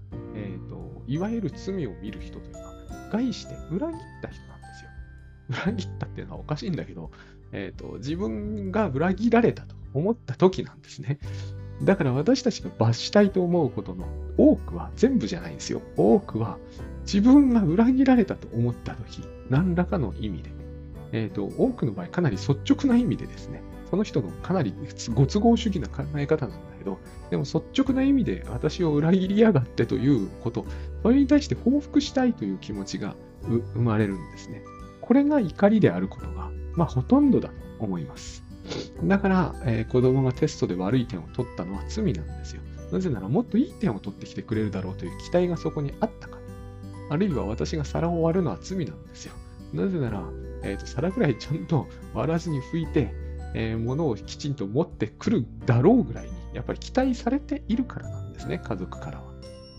[1.08, 2.74] いわゆる罪を見る人というか、
[3.10, 4.90] 害して裏切った人なんですよ。
[5.66, 7.10] 裏切ったっていうのはおかしいんだけど、
[7.52, 11.18] えーと、自分が裏切られたと思った時なんですね。
[11.82, 15.80] だから私たちが罰したいと思うことの多くは全部じゃないんですよ。
[15.96, 16.58] 多くは
[17.02, 20.50] 自分が裏切られたと思った時、何らかの意味で、
[21.12, 24.74] え、ー、と、多くの場合かなり率直な意味でですね、その人のかなり
[25.14, 26.98] ご都合主義な考え方なんだけど、
[27.30, 30.66] でも率直な意味で私を裏切りやがってということ、
[31.02, 34.62] それに対して報復したいという気持ちが生まれるんですね。
[35.00, 38.44] これが怒りであることが、まあ、ほとんどだと思います。
[39.04, 42.62] だから、えー、子供がテストで悪い点を取ったのは罪なんですよ。
[42.92, 46.42] なぜならもっといい点を取ってきてくれるだろうという期待がそこにあったから。
[47.10, 49.32] あるいは私が皿を割るのは罪なんですよ。
[49.72, 50.22] なぜなら、
[50.62, 53.14] えーと、皿ぐらいちゃんと割らずに拭いて、
[53.54, 59.27] えー、物をきちんと持ってくるだろうぐらいに、やっぱり期待されているからなんですね、家族からは。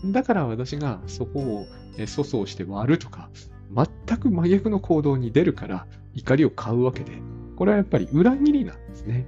[0.04, 1.66] だから私がそこを
[1.98, 3.30] 粗相して割るとか、
[3.74, 7.12] 全く真逆の行動に出るから怒りを買うわけで、
[7.56, 9.26] これはやっぱり裏切りなんですね。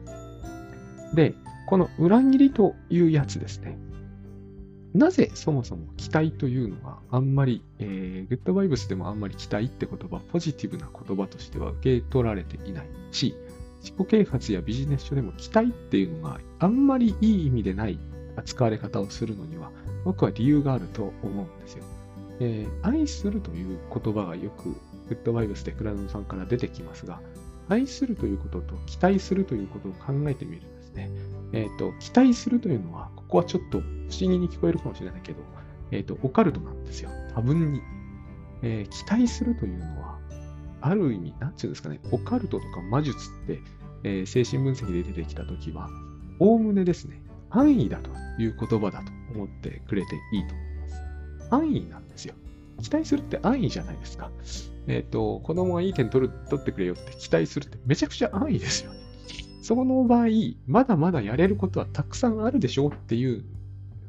[1.14, 1.34] で、
[1.66, 3.78] この裏切りというやつですね。
[4.94, 13.34] なぜそもそも期待というのがあんまり、えー、グッドバイブスでもあんまり期待って言葉、ポジティブな言葉としては受け取られていないし、
[13.80, 17.98] 自己啓発やビジネス書でも期待っていうのがあんまりいい意味でない
[18.36, 19.72] 扱われ方をするのには
[20.04, 21.84] 僕は理由があると思うんですよ。
[22.40, 24.76] えー、愛するという言葉がよくグ
[25.10, 27.20] ッドバイブスでクラウドさんから出てきますが、
[27.68, 31.10] 愛するということと期待するということを考えてみるんですね。
[31.52, 35.38] えっ、ー、と、期待するというのは、ここはちょっと不思議に聞こえるかもしれないけど、
[35.90, 37.10] えっ、ー、と、オカルトなんですよ。
[37.34, 37.80] 多分に。
[38.62, 40.18] えー、期待するというのは、
[40.80, 43.60] ある意味、なんていうんですかね、オカルトとか魔術って、
[44.04, 45.88] えー、精神分析で出てきたときは、
[46.38, 48.10] おおむねですね、安易だと
[48.40, 51.54] いう言葉だと思ってくれていいと思います。
[51.54, 52.34] 安易なんですよ。
[52.80, 54.30] 期待するって安易じゃないですか。
[54.86, 58.98] えっ、ー、と、子供がいい点取る取ってくれよって期待するってめちゃくちゃ安易ですよね。
[59.62, 60.26] その場合、
[60.66, 63.44] まだまだやれることはたくさんあるでしょうっていう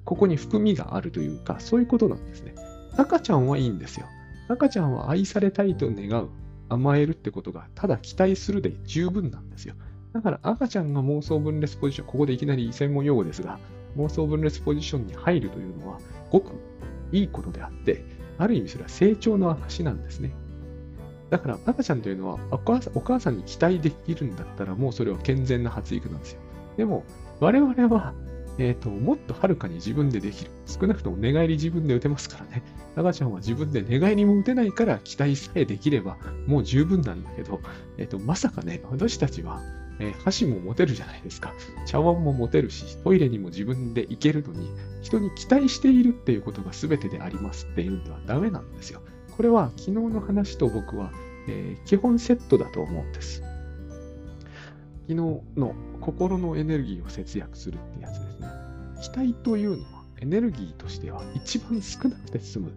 [0.06, 2.56] ここに含みがあるというか、そういうことなんですね。
[2.98, 4.08] 赤ちゃんはいいんですよ。
[4.50, 6.30] 赤ちゃんは愛されたいと願う、
[6.70, 9.76] 甘えるってことが、ただ期待するで十分なんですよ。
[10.14, 13.60] だから赤ちゃんが妄想分裂ポジション、ここでいきなり専門用語ですが、
[13.98, 16.00] 妄想分裂ポジションに入るというのは、
[16.32, 16.52] ごく
[17.12, 18.04] いいことであって、
[18.38, 20.34] ある意味それは成長の証なんですね。
[21.30, 26.42] だから赤ちゃんというのはお母さんお母さんに期待できるんだったらもうそれは健全な発育なんですよ。
[26.78, 27.04] でも
[27.40, 28.14] 我々は、
[28.60, 30.52] えーと、もっとはるかに自分でできる。
[30.68, 32.62] 少なくとも寝返り自分で打てますからね。
[32.96, 37.62] 赤ちゃんは自分で寝返りも打てないから期待さえできればもう十分なんだけど、
[37.98, 39.62] えーと、まさかね、私たちは、
[40.00, 41.54] えー、箸も持てるじゃないですか。
[41.86, 44.70] 茶碗も持てるし、トイレにも自分で行けるのに、
[45.02, 49.02] 人に期待しているっていうことが全てでありますっていうんではダメなんですよ。
[49.36, 51.12] これは昨日の話と僕は、
[51.48, 53.42] えー、基本セットだと思うんです。
[55.08, 58.48] 昨日の心のエネルギーを節約するってやつですね。
[59.02, 62.72] 期待というのはエネルギーとしては一番少なくて済む。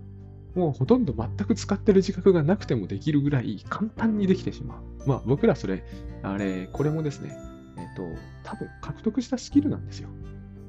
[0.54, 4.95] もうほとんど全く使ってる自覚がなくてもできるぐらい簡単にできてしまう。
[5.06, 5.84] まあ僕らそれ、
[6.22, 7.36] あれ、これもですね、
[7.78, 8.02] えっ、ー、と、
[8.42, 10.08] 多分獲得したスキルなんですよ。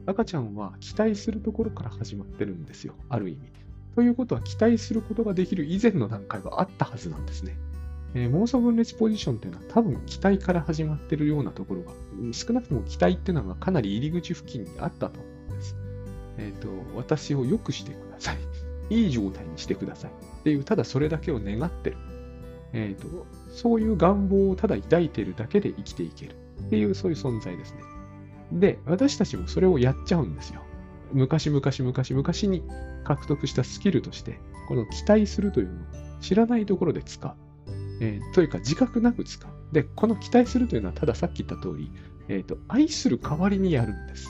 [0.05, 2.93] 赤ちゃんは期待するところから始まってるんですよ。
[3.09, 3.51] ある意味。
[3.95, 7.57] ということは期待することができる以前の段階はあったはずなんですね。
[8.13, 11.91] えー、妄想分裂ポジションっていうのは多分期待から始まってるようなところが、
[12.31, 15.75] 少なくとも期待っていうのがかなり入り口付近にあったと思うんです。
[16.37, 18.37] えっ、ー、と、私を良くしてください。
[18.89, 20.11] いい状態にしてください。
[20.11, 21.97] っていう、ただそれだけを願ってる。
[22.73, 23.25] えっ、ー、と、
[23.57, 26.35] そういう願望をただ抱いているだけで生きていける。
[26.67, 27.81] っていう、そういう存在ですね。
[28.51, 30.61] で、私たちもそれをやっちゃうんですよ。
[31.11, 32.63] 昔々昔昔に
[33.03, 35.85] 獲得したスキルとして、この期待するというのを
[36.21, 37.33] 知らないところで使う。
[37.99, 39.51] えー、というか自覚なく使う。
[39.73, 41.91] で、この期待するというのはたださっき言った通り、
[42.29, 44.29] えっ、ー、と、愛する代わりにやるんです。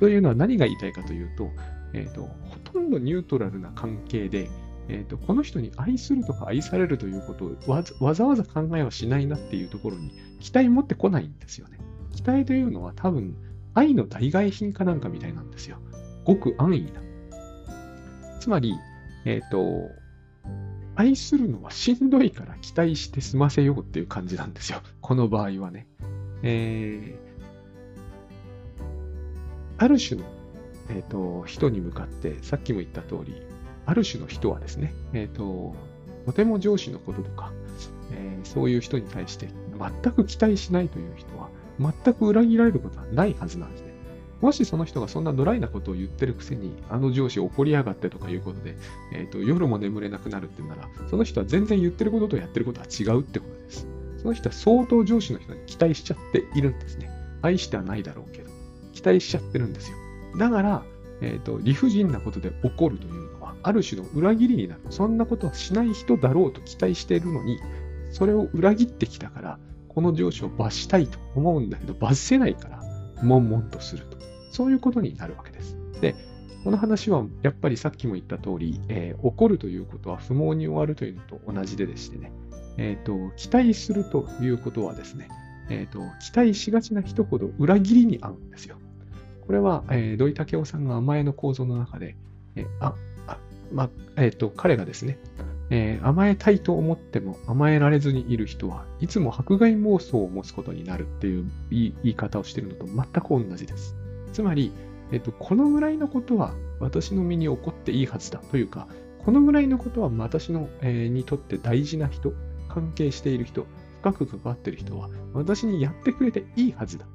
[0.00, 1.50] というのは何が言いたいかというと、
[1.94, 4.50] えっ、ー、と、ほとんどニュートラルな関係で、
[4.92, 11.78] えっ、と、この人に愛するとか愛されるということをわざわざ考えはしないなっていうところに期待持ってこないんですよね。
[12.12, 13.36] 期待というのは多分
[13.74, 15.78] 愛の代替品かなんかみたいなんですよ。
[16.24, 17.00] ごく安易な。
[18.40, 18.74] つまり、
[19.24, 19.90] えっ、ー、と、
[20.96, 24.82] 愛するのはしんどいから期待して済ませようっていう感じなんですよ。
[25.00, 25.86] この場合はね。
[26.42, 28.94] えー、
[29.78, 30.26] ある種の、
[30.88, 33.49] えーと、人に向かって、さっきも言った通り、
[33.86, 35.74] ある種の人はですね、えーと、
[36.26, 37.52] とても上司のこととか、
[38.12, 43.90] えー、そういう人に対して全く期待しないという人は、全く裏切られることはないはずなんですね。
[44.40, 48.74] もしその人がそんなドライなことを言ってるくせに、あの上司怒りやがってとかいうことで、
[49.12, 53.86] え、ー、と、夜も眠れなくなるってなら、その人は全然言ってることとやってることは違うってことです。
[54.18, 57.10] その人は相当上司の人に期待しちゃっているんですね。
[57.42, 58.50] 愛してはないだろうけど、
[58.94, 59.96] 期待しちゃってるんですよ。
[60.38, 60.84] だから、
[61.20, 63.19] え、ー、と、理不尽なことで怒るという、
[63.62, 64.80] ある種の裏切りになる。
[64.90, 67.58] そんなことはしない人だろうと期待しているのに、
[68.10, 72.80] それを裏切ってきたから、この上司を罰したいと思うんだけど、罰せないから、
[73.22, 74.18] 悶々とすると。
[74.50, 75.76] そういうことになるわけです。
[76.00, 76.14] で、
[76.64, 82.32] この話はやっぱりさっきも言った通り、えー、怒るということは不毛に終わるというのと同じででしてね、
[82.76, 85.28] え、ー、と、期待するということはですね、
[85.70, 88.76] え、ー、と、期待しがちな人ほど裏切りに合うんですよ。
[89.46, 92.16] これは、えー、土井武雄さんが甘えの構造の中で、
[92.56, 92.94] えあ、あ
[93.72, 95.18] まあ、えっ、と、彼がですね、
[95.70, 103.94] え甘えたいと思っても甘えられずにいる人はいつも迫害妄想を持つことになるっていう言い方をしているのと全く同じです。
[104.32, 104.72] つまり、
[105.12, 108.88] えっと、このぐらいのことは私の身に起こっていいはずだというか、
[109.24, 112.32] このぐらいのことは私の、えー、にとって大事な人、
[112.68, 113.66] 関係している人、
[114.00, 117.06] 深く関わっている人は私にやってくれていいはずだ。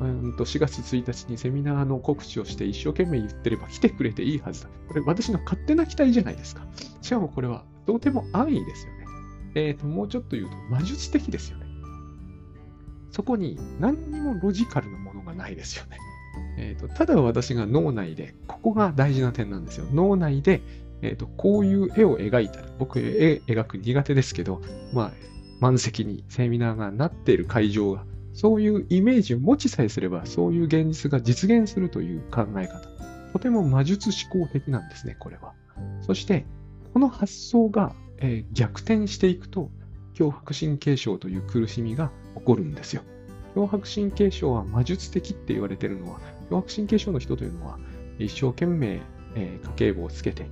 [0.00, 4.68] うんと4月1日にセミナーの告知をして一生懸命言ってれば来てくれていいはずだ。
[4.88, 6.66] これ私の勝手な期待じゃないですか。
[7.02, 9.04] しかもこれはとても安易ですよね。
[9.54, 11.66] え、ー、と、もうちょっと言うと魔術的ですよね。
[13.10, 15.98] そこに何にもロジカルなものがないですよね。
[16.56, 19.86] えーと、ただ私が脳内で、ここが大事な点なんですよ。
[19.92, 20.62] 脳内で、
[21.02, 24.60] えーと、こういう絵を描いたら、僕絵描く苦手ですけど、
[24.92, 25.12] まあ、
[25.60, 28.04] 満席にセミナーがなっている会場が、
[28.34, 32.88] そういうイメージを持ちさえすれば、そういう現実が実現するという考え方。
[33.32, 35.54] とても魔術思考的なんですね、これは。
[36.02, 36.44] そして、
[36.92, 39.70] この発想が、えー、逆転していくと、
[40.14, 43.02] 脅迫神経症という苦しみが起こるんですよ。
[43.54, 46.20] 脅迫神経症は魔術的って言われてるのは、
[46.50, 47.78] 脅迫神経症の人というのは、
[48.18, 49.00] 一生懸命、
[49.36, 50.48] えー、家計簿をつけて、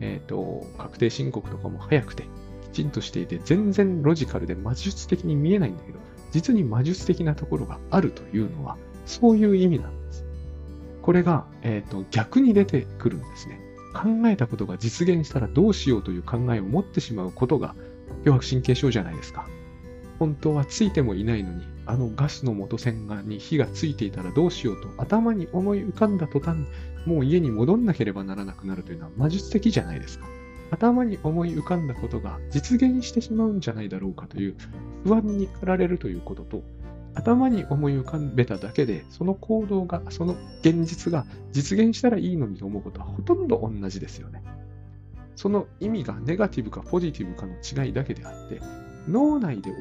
[0.00, 2.24] えっ、ー、と、確定申告とかも早くて、
[2.72, 5.98] きちんとしていて、全然ロジカルで魔術的に見えないんだけど、
[6.36, 8.76] 実に魔術的なところがあるというのは、
[9.06, 10.26] そういう意味なんです。
[11.00, 13.58] これが、えーと、逆に出てくるんですね。
[13.94, 17.74] 考えたことが実現したらどうしようという考えを持ってしまうことが
[18.24, 19.48] 強迫神経症じゃないですか。
[20.18, 26.58] 本当はついてもいないのに、あのガスの元栓がに火がついていたらどうしようと頭に思い浮かんだ途端、
[27.06, 30.26] もう家に戻んなければならなくなるというのは魔術的じゃないですか。
[30.70, 34.56] 頭に思い浮かんだことが実現してしまうんじゃないだろうかという
[35.04, 36.62] 不安に駆られるということと、
[37.14, 44.42] 頭に思い浮かべただけで、その行動が、その現実が実現したらいいのにと思うことはほとんど同じですよね。
[45.34, 48.60] その意味がネガティブかポジティブかの違いだけであって、
[49.08, 49.76] 脳内で起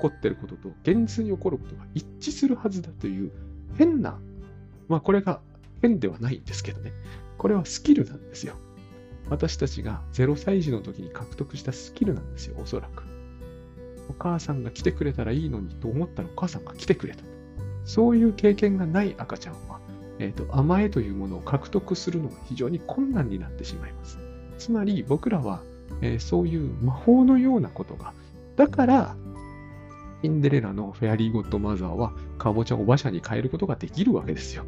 [0.00, 3.32] こっていることと現実に起こることが一致するはずだという
[3.76, 4.18] 変な、
[4.88, 5.40] まあこれが
[5.82, 6.92] 変ではないんですけどね。
[7.38, 8.54] これはスキルなんですよ。
[9.30, 13.04] 私たちが0歳児の時に獲得したスキルなんですよ、おそらく。
[14.08, 17.22] お母さんが来てくれたらいいのにと思ったらお母さんが来てくれた。
[17.84, 19.80] そういう経験がない赤ちゃんは、
[20.18, 24.18] えーと、甘えというものを獲得するのが非常に困難になってしまいます。
[24.58, 25.62] つまり僕らは、
[26.02, 28.12] えー、そういう魔法のようなことが、
[28.56, 29.16] だから、
[30.22, 34.64] シンデレラのフェアリーゴッドマザーはカボチャを馬車に変えることができるわけですよ。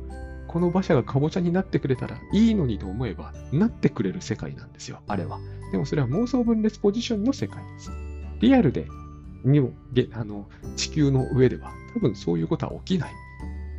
[0.53, 5.41] この馬車がカボチャになってくれたらいいのにと思えば、なってくれる世界なんですよ、あれは。
[5.73, 7.91] でもそれは妄想分裂ポジションの世界です。
[8.41, 8.87] リアルで、
[9.45, 9.73] にも、
[10.13, 10.47] あの、
[10.77, 13.13] 地球の上では、多分そういうことは起きない。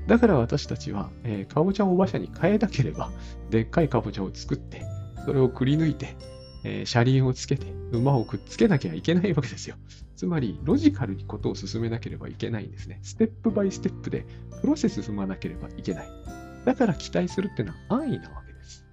[0.07, 3.11] だから私たちは、えー、カボチャを馬車に変えなければ、
[3.51, 4.83] でっかいカボチャを作って、
[5.25, 6.15] それをくり抜いて、
[6.63, 9.75] えー、車輪をつけて、馬をくっつけなきゃいけないわけですよ。
[10.15, 12.99] つまり、ロジカルにことを進めなければいけないんですね。
[13.03, 14.25] ステップバイステップで
[14.61, 16.42] プロセス踏まなければいけない。
[16.65, 18.85] だから期待するっていうのは安易なわけです。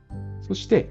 [0.43, 0.91] そして、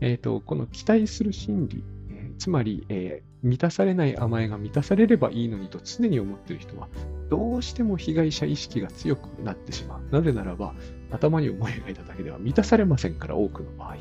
[0.00, 6.88] えーと、この期待する心理、えー、つまり、えー、満たされない甘えが満たされればいいのにと常に思っている人は、
[7.28, 10.02] どうしても被害者意識が強くなってしまう。
[10.10, 10.74] なぜならば、
[11.10, 13.96] 頭に思い描いただけでは満たされませんから、多くの場合。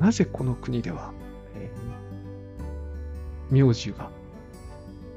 [0.00, 1.12] なぜこの国では、
[1.56, 4.10] えー、名字が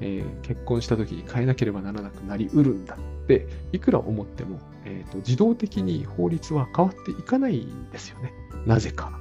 [0.00, 8.32] えー、結婚した時に変えなければならなくなりうるんだっていくら思っても、えーと、自動的に法律は変わっていかないんですよね。
[8.66, 9.12] なぜか。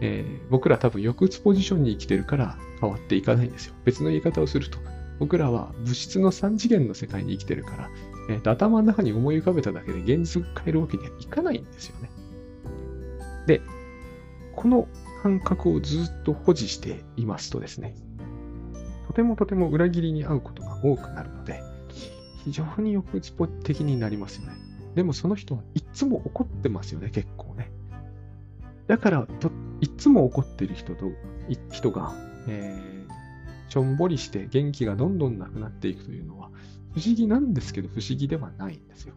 [0.00, 3.74] えー、僕ら多分抑うつポジションに生きてるから変わっていかないんですよ。
[3.84, 4.78] 別の言い方をすると、
[5.20, 7.90] 僕らは物質の3次元の世界に生きてるから、
[8.28, 12.10] えーと、頭の中に思い浮かべただけで現実を変えるわけにはいかないんですよね。
[13.46, 13.62] で、
[14.56, 14.88] この
[15.22, 17.94] 感覚をずっと保持していますとですね、
[19.06, 21.62] とてもとても裏切りに遭うことが多くなるので、
[22.44, 24.63] 非常に抑うつ的になりますよね。
[24.94, 27.70] でもその人はいつも怒ってますよね、結構ね。
[28.86, 31.10] だからと、いつも怒ってる人と、
[31.70, 32.14] 人が、
[32.48, 36.50] えー、しょんぼりして元気がどんどんなくなっていくというのは、
[36.94, 39.14] 不思議なんですけど、不思議ではないんですよ。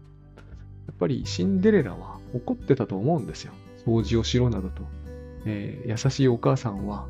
[0.87, 3.53] やっぱりシンデレラは怒ってたと思うんですよ。
[3.85, 4.83] 掃除をしろなどと。
[5.45, 7.07] えー、優しいお母さんは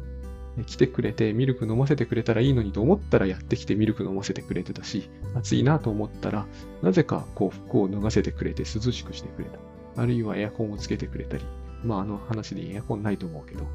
[0.65, 6.45] 来てくれてミルク飲ませてくれたらいいのにと思ったらやってきてミルク飲ませてくれてたし、暑いなと思ったら、
[6.81, 9.59] なぜかこう服を脱がせてくれて涼しくしてくれた。
[10.01, 11.43] あるいはエアコンをつけてくれたり、
[11.83, 13.65] まああの話でエアコンないと思うけど、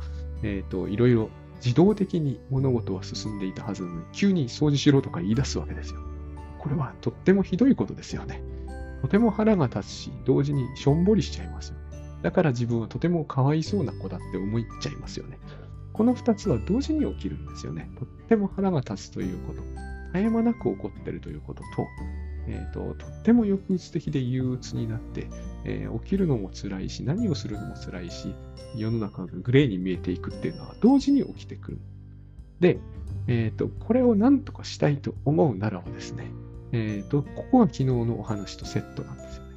[0.42, 1.30] えっ、ー、と、いろいろ
[1.64, 6.00] 自動的に物事は進んでいたはずなのに、急に掃除しろとか言い出すわけですよ。
[6.58, 8.42] これはとってもひどいことですよね。
[9.02, 11.82] とても腹が立つし、同時にしょんぼりしちゃいますよね。
[12.22, 15.38] だから自分はとてもかわいそうな子だって思っちゃいますよね。
[16.02, 17.88] この2つは同時に起きるんですよね。
[17.96, 19.62] とっても腹が立つということ、
[20.12, 21.86] 絶え間なく起こっているということと、
[22.48, 25.28] えーと、とっても抑うつ的で憂鬱になって、
[25.64, 28.34] えー、起きるのも辛いし、何をするのも辛いし、
[28.74, 31.78] 世の中がグレーに見えていくっていうのは同時に起きてくる。
[32.58, 32.80] で、
[33.28, 36.32] えーと、これを何とかしたいと思うならばですね、
[36.72, 39.50] えーと、ここが昨日のお話とセットなんですよね。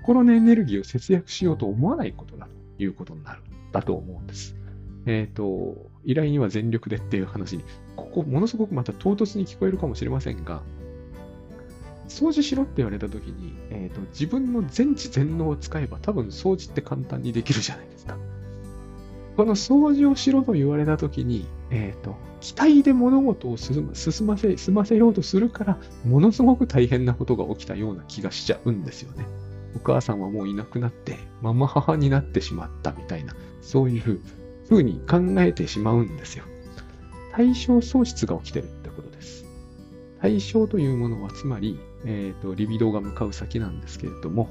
[0.00, 4.56] 心のエネルギーを節約しようと思わないことだということになるんだと思うんです。
[5.06, 7.64] えっ、ー、と、依頼には全力でっていう話に、
[7.96, 10.62] ここものすごくまた唐突に聞こえるかもしれませんが、
[12.08, 18.18] 掃除しろって言われた時に、えーと、自分の全知全能を使えば多分掃除って簡単にできるじゃないですか。
[19.36, 23.86] この掃除をしろと言われた時に、え、ー、と、期待で物事を進
[24.26, 29.26] ませ、済ませようとするから、ものすごく大変なことが起きたような気がしちゃうんですよね。
[29.74, 34.20] お母さんはもういなくなって、ママ母になってしまったみたいな、そういう
[34.72, 36.44] ふうに考えてしまうんですよ。
[37.32, 39.44] 対象喪失が起きてるってことです。
[40.20, 44.48] 対象というものは、つまり、えっ、ー、と、リビドーが向かう先なんですけれども、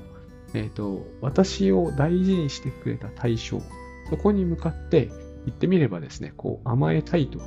[0.53, 3.61] えっ、ー、と、私を大事にしてくれた対象、
[4.09, 5.07] そこに向かって
[5.45, 7.39] 言ってみればですね、こう甘えたいと、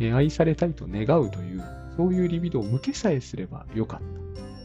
[0.00, 1.62] え愛されたいと願うという、
[1.96, 4.06] そういうリビドーを向けさえすればよかった。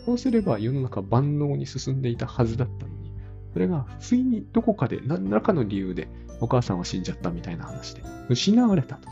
[0.05, 3.11] そうすれば世の中万能に進んでいたはずだったのに、
[3.53, 6.07] それが不意にどこかで何らかの理由で
[6.43, 9.07] お母さんは死んじゃったみたいな話で、失われたと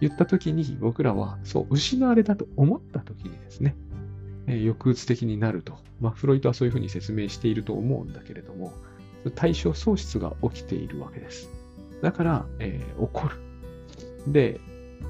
[0.00, 3.74] 言った時に僕らはそう失われたと思った時にですね、
[4.46, 5.78] えー、抑うつ的になると。
[6.00, 8.72] まあ、フロイトはそういうふうに説明していると思うんだけれども、
[9.34, 11.48] 対象喪失が起きているわけです。
[12.02, 13.36] だから、えー、怒る。
[14.30, 14.60] で、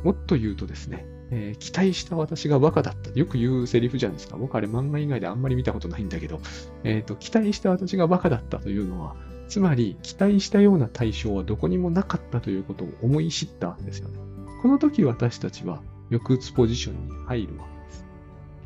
[0.04, 3.10] もっと言うとですね、えー、期待した私がバカだった。
[3.18, 4.36] よく言うセリフじゃないですか。
[4.36, 6.40] 僕あれ漫画以外であんまり見たことないんだけど、
[6.84, 9.16] えっ、ー、と、期待した私がバカだったというのは、
[9.48, 14.18] つまり期待したような対象はどこにもなかったということを思い知ったんですよね。
[14.62, 18.06] この時私たちは抑うつポジションに入るわけです。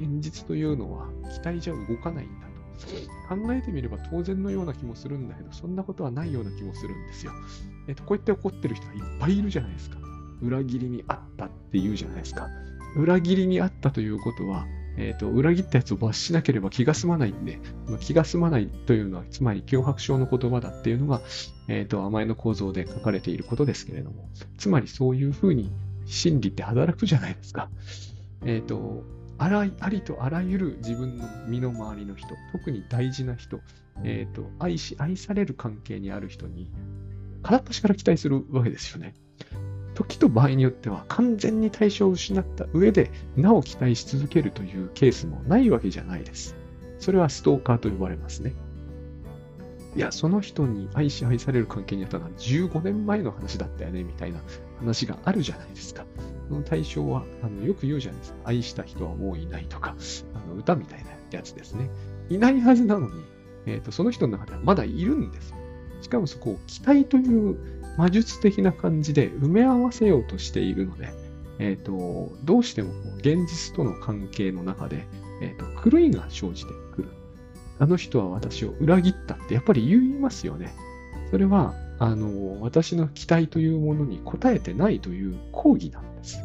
[0.00, 2.50] 現実というのは期待じゃ動かないんだと。
[3.28, 7.32] 考えてみれば当然のような気もするんだけど、そんなことはないような気もするんですよ。
[7.88, 9.98] えっ、と、こうやって怒ってる人がいっぱいいるじゃないですか。
[10.42, 12.48] 裏切りにあったって言うじゃないですか。
[12.96, 14.66] 裏切りにあったということは、
[14.96, 21.20] え、ー、と、裏切ったやつを罰しなければ気が済まないんで、まあ気が済まないというのは、つまり脅迫症の言葉だっていうのが、
[21.68, 24.28] え、ー、と、甘えの構造で書かれていることですけれども、
[24.58, 25.70] つまりそういうふうに
[26.06, 27.70] 心理って働くじゃないですか。
[28.44, 29.04] え、ー、と、
[29.38, 33.60] あらありとあらゆる自分の身の回りの人、特に大事な人、
[34.04, 36.70] えっ、と、愛し、愛される関係にある人に、
[37.42, 39.14] 片っ端から期待するわけですよね。
[40.00, 46.56] 時と場合によっては完全に対象を失った上でなお期待し続けるというケースもないわけじゃないです。
[46.98, 48.54] それはストーカーと呼ばれますね。
[49.94, 54.40] いや、その人に愛し愛される関係にあったのは15年前の話だったよね、みたいな
[54.78, 56.06] 話があるじゃないですか。
[56.48, 58.38] その対象は、あのよく言うじゃないですか。
[58.44, 59.94] 愛した人はもういないとか、
[60.34, 61.90] あの歌みたいなやつですね。
[62.30, 63.22] いないはずなのに、
[63.66, 65.56] えーと、その人の中ではまだいるんですよ。
[66.00, 71.12] しかもそこを期待という魔術的な感じで埋め合わせようとしているので、
[71.58, 75.06] え、ー、と、どうしても現実との関係の中で、
[75.42, 77.10] えっ、ー、と、狂いが生じてくる。
[77.78, 80.72] あの人は私を裏切ったってやっぱり言いますよね。
[81.30, 86.40] それは、あの、私の期待というものに応えてないという抗議なんです。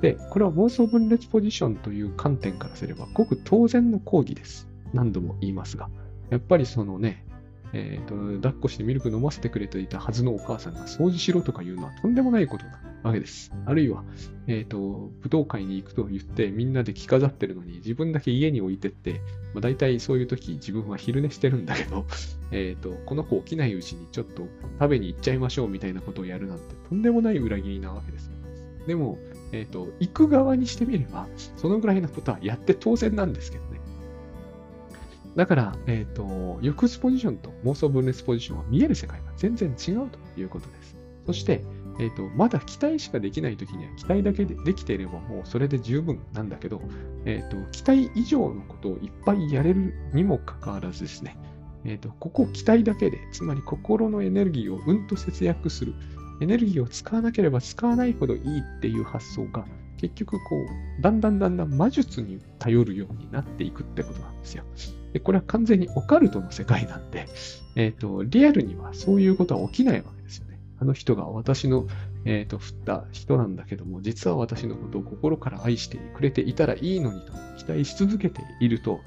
[0.00, 4.66] で、これは妄想分裂ポジションという観点からすれば、ごく当然の抗議です。
[4.94, 5.90] 何度も言いますが。
[6.30, 7.25] やっぱりそのね、
[7.72, 13.52] えーと、抱っこしてミルク飲ませてくれていたはずのお母さんが掃除しろとか言うのはとんでもないことなわけです。
[13.66, 14.04] あるいは、
[14.46, 14.78] えっ、ー、と、
[15.20, 19.20] 武道会に行くと言ってみんなで着飾ってるのに自分だけ家に置いてって、
[19.54, 22.06] まあ、大体そういう時自分は昼寝してるんだけど、
[22.52, 24.46] えっ、ー、と、この子起きないうちにちょっと
[24.78, 28.30] 食べに行っちゃいましょうみたいなことをやるなんてとんでもない裏切りなわけです。
[28.86, 29.18] でも、
[29.52, 33.65] えっ、と、行く側にしてみれば、そのぐらいなことはやって当然なんですけど。
[35.36, 40.96] だから、えっ、ー、と、抑うつポジションと妄想分裂ポジションは見える世界が全然違うということです。
[41.26, 41.62] そして、
[41.98, 46.80] えっ、ー、と、まだ期待しかできないときには期待だけでできていればもうそれで十分なんだけど、
[47.26, 51.36] えっ、ー、と、期待以上のことをいっぱいやれるにもかかわらずですね、
[51.84, 55.94] えっ、と、ここ期待だけで、つまり心のエネルギーをうんと節約する、
[56.40, 59.66] エネルギーを使わなければ使わないほどいいっていう発想が
[59.96, 64.64] 結局こう、だんだんだんだん魔術に頼るようになっていくってことなんですよ。
[65.12, 67.26] でこれは完全にオカルトの世界なんで、
[67.76, 70.60] え、ー、と、リアルにはそういうことは起きないわけですよね。
[70.78, 71.86] あの人が私の、
[72.24, 79.00] え、ー、と、振った人なんだけども、実は私のことを心から愛してくれていたらいいのにと期待し続けていると、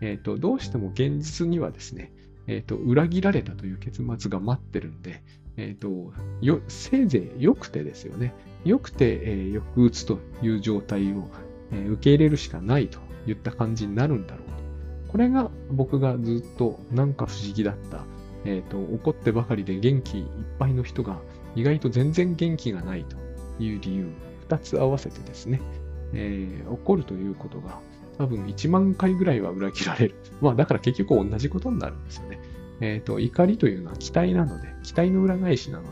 [0.00, 2.12] え、ー、と、どうしても現実にはですね、
[2.46, 5.22] えっ、と、裏切られたという結末が待ってるんで、
[5.56, 8.34] えっ、と、よ、せいぜい良くてですよね。
[8.64, 11.28] 良くて、えー、抑うつという状態を、
[11.72, 14.48] えー、受け入れるしかないといった感じになるんだろう
[15.06, 15.12] と。
[15.12, 18.04] これが僕がずっとなんか不思議だった。
[18.44, 20.26] えっ、ー、と、怒ってばかりで元気いっ
[20.58, 21.20] ぱいの人が
[21.54, 23.16] 意外と全然元気がないと
[23.62, 24.08] いう理由、
[24.42, 25.60] 二つ合わせてですね、
[26.12, 27.80] えー、怒るということが
[28.18, 30.14] 多分1万回ぐらいは裏切られる。
[30.40, 32.38] まあだから結局同じことになるんですよね。
[32.80, 35.84] えっ、ー、と、怒りというのは期待なので、期待の裏返しなの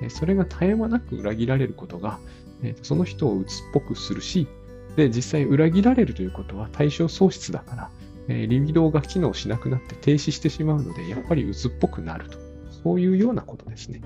[0.00, 2.18] で、それが絶え間なく裏切られることが、
[2.62, 4.46] えーとその人を鬱っぽくするし、
[4.96, 7.90] で、実際裏切られるということは対象喪失だから、
[8.28, 12.38] えリビドーが機能しなくなって停止してしまうので、やっぱり鬱っぽくなると。
[12.82, 14.00] そういうようなことですね。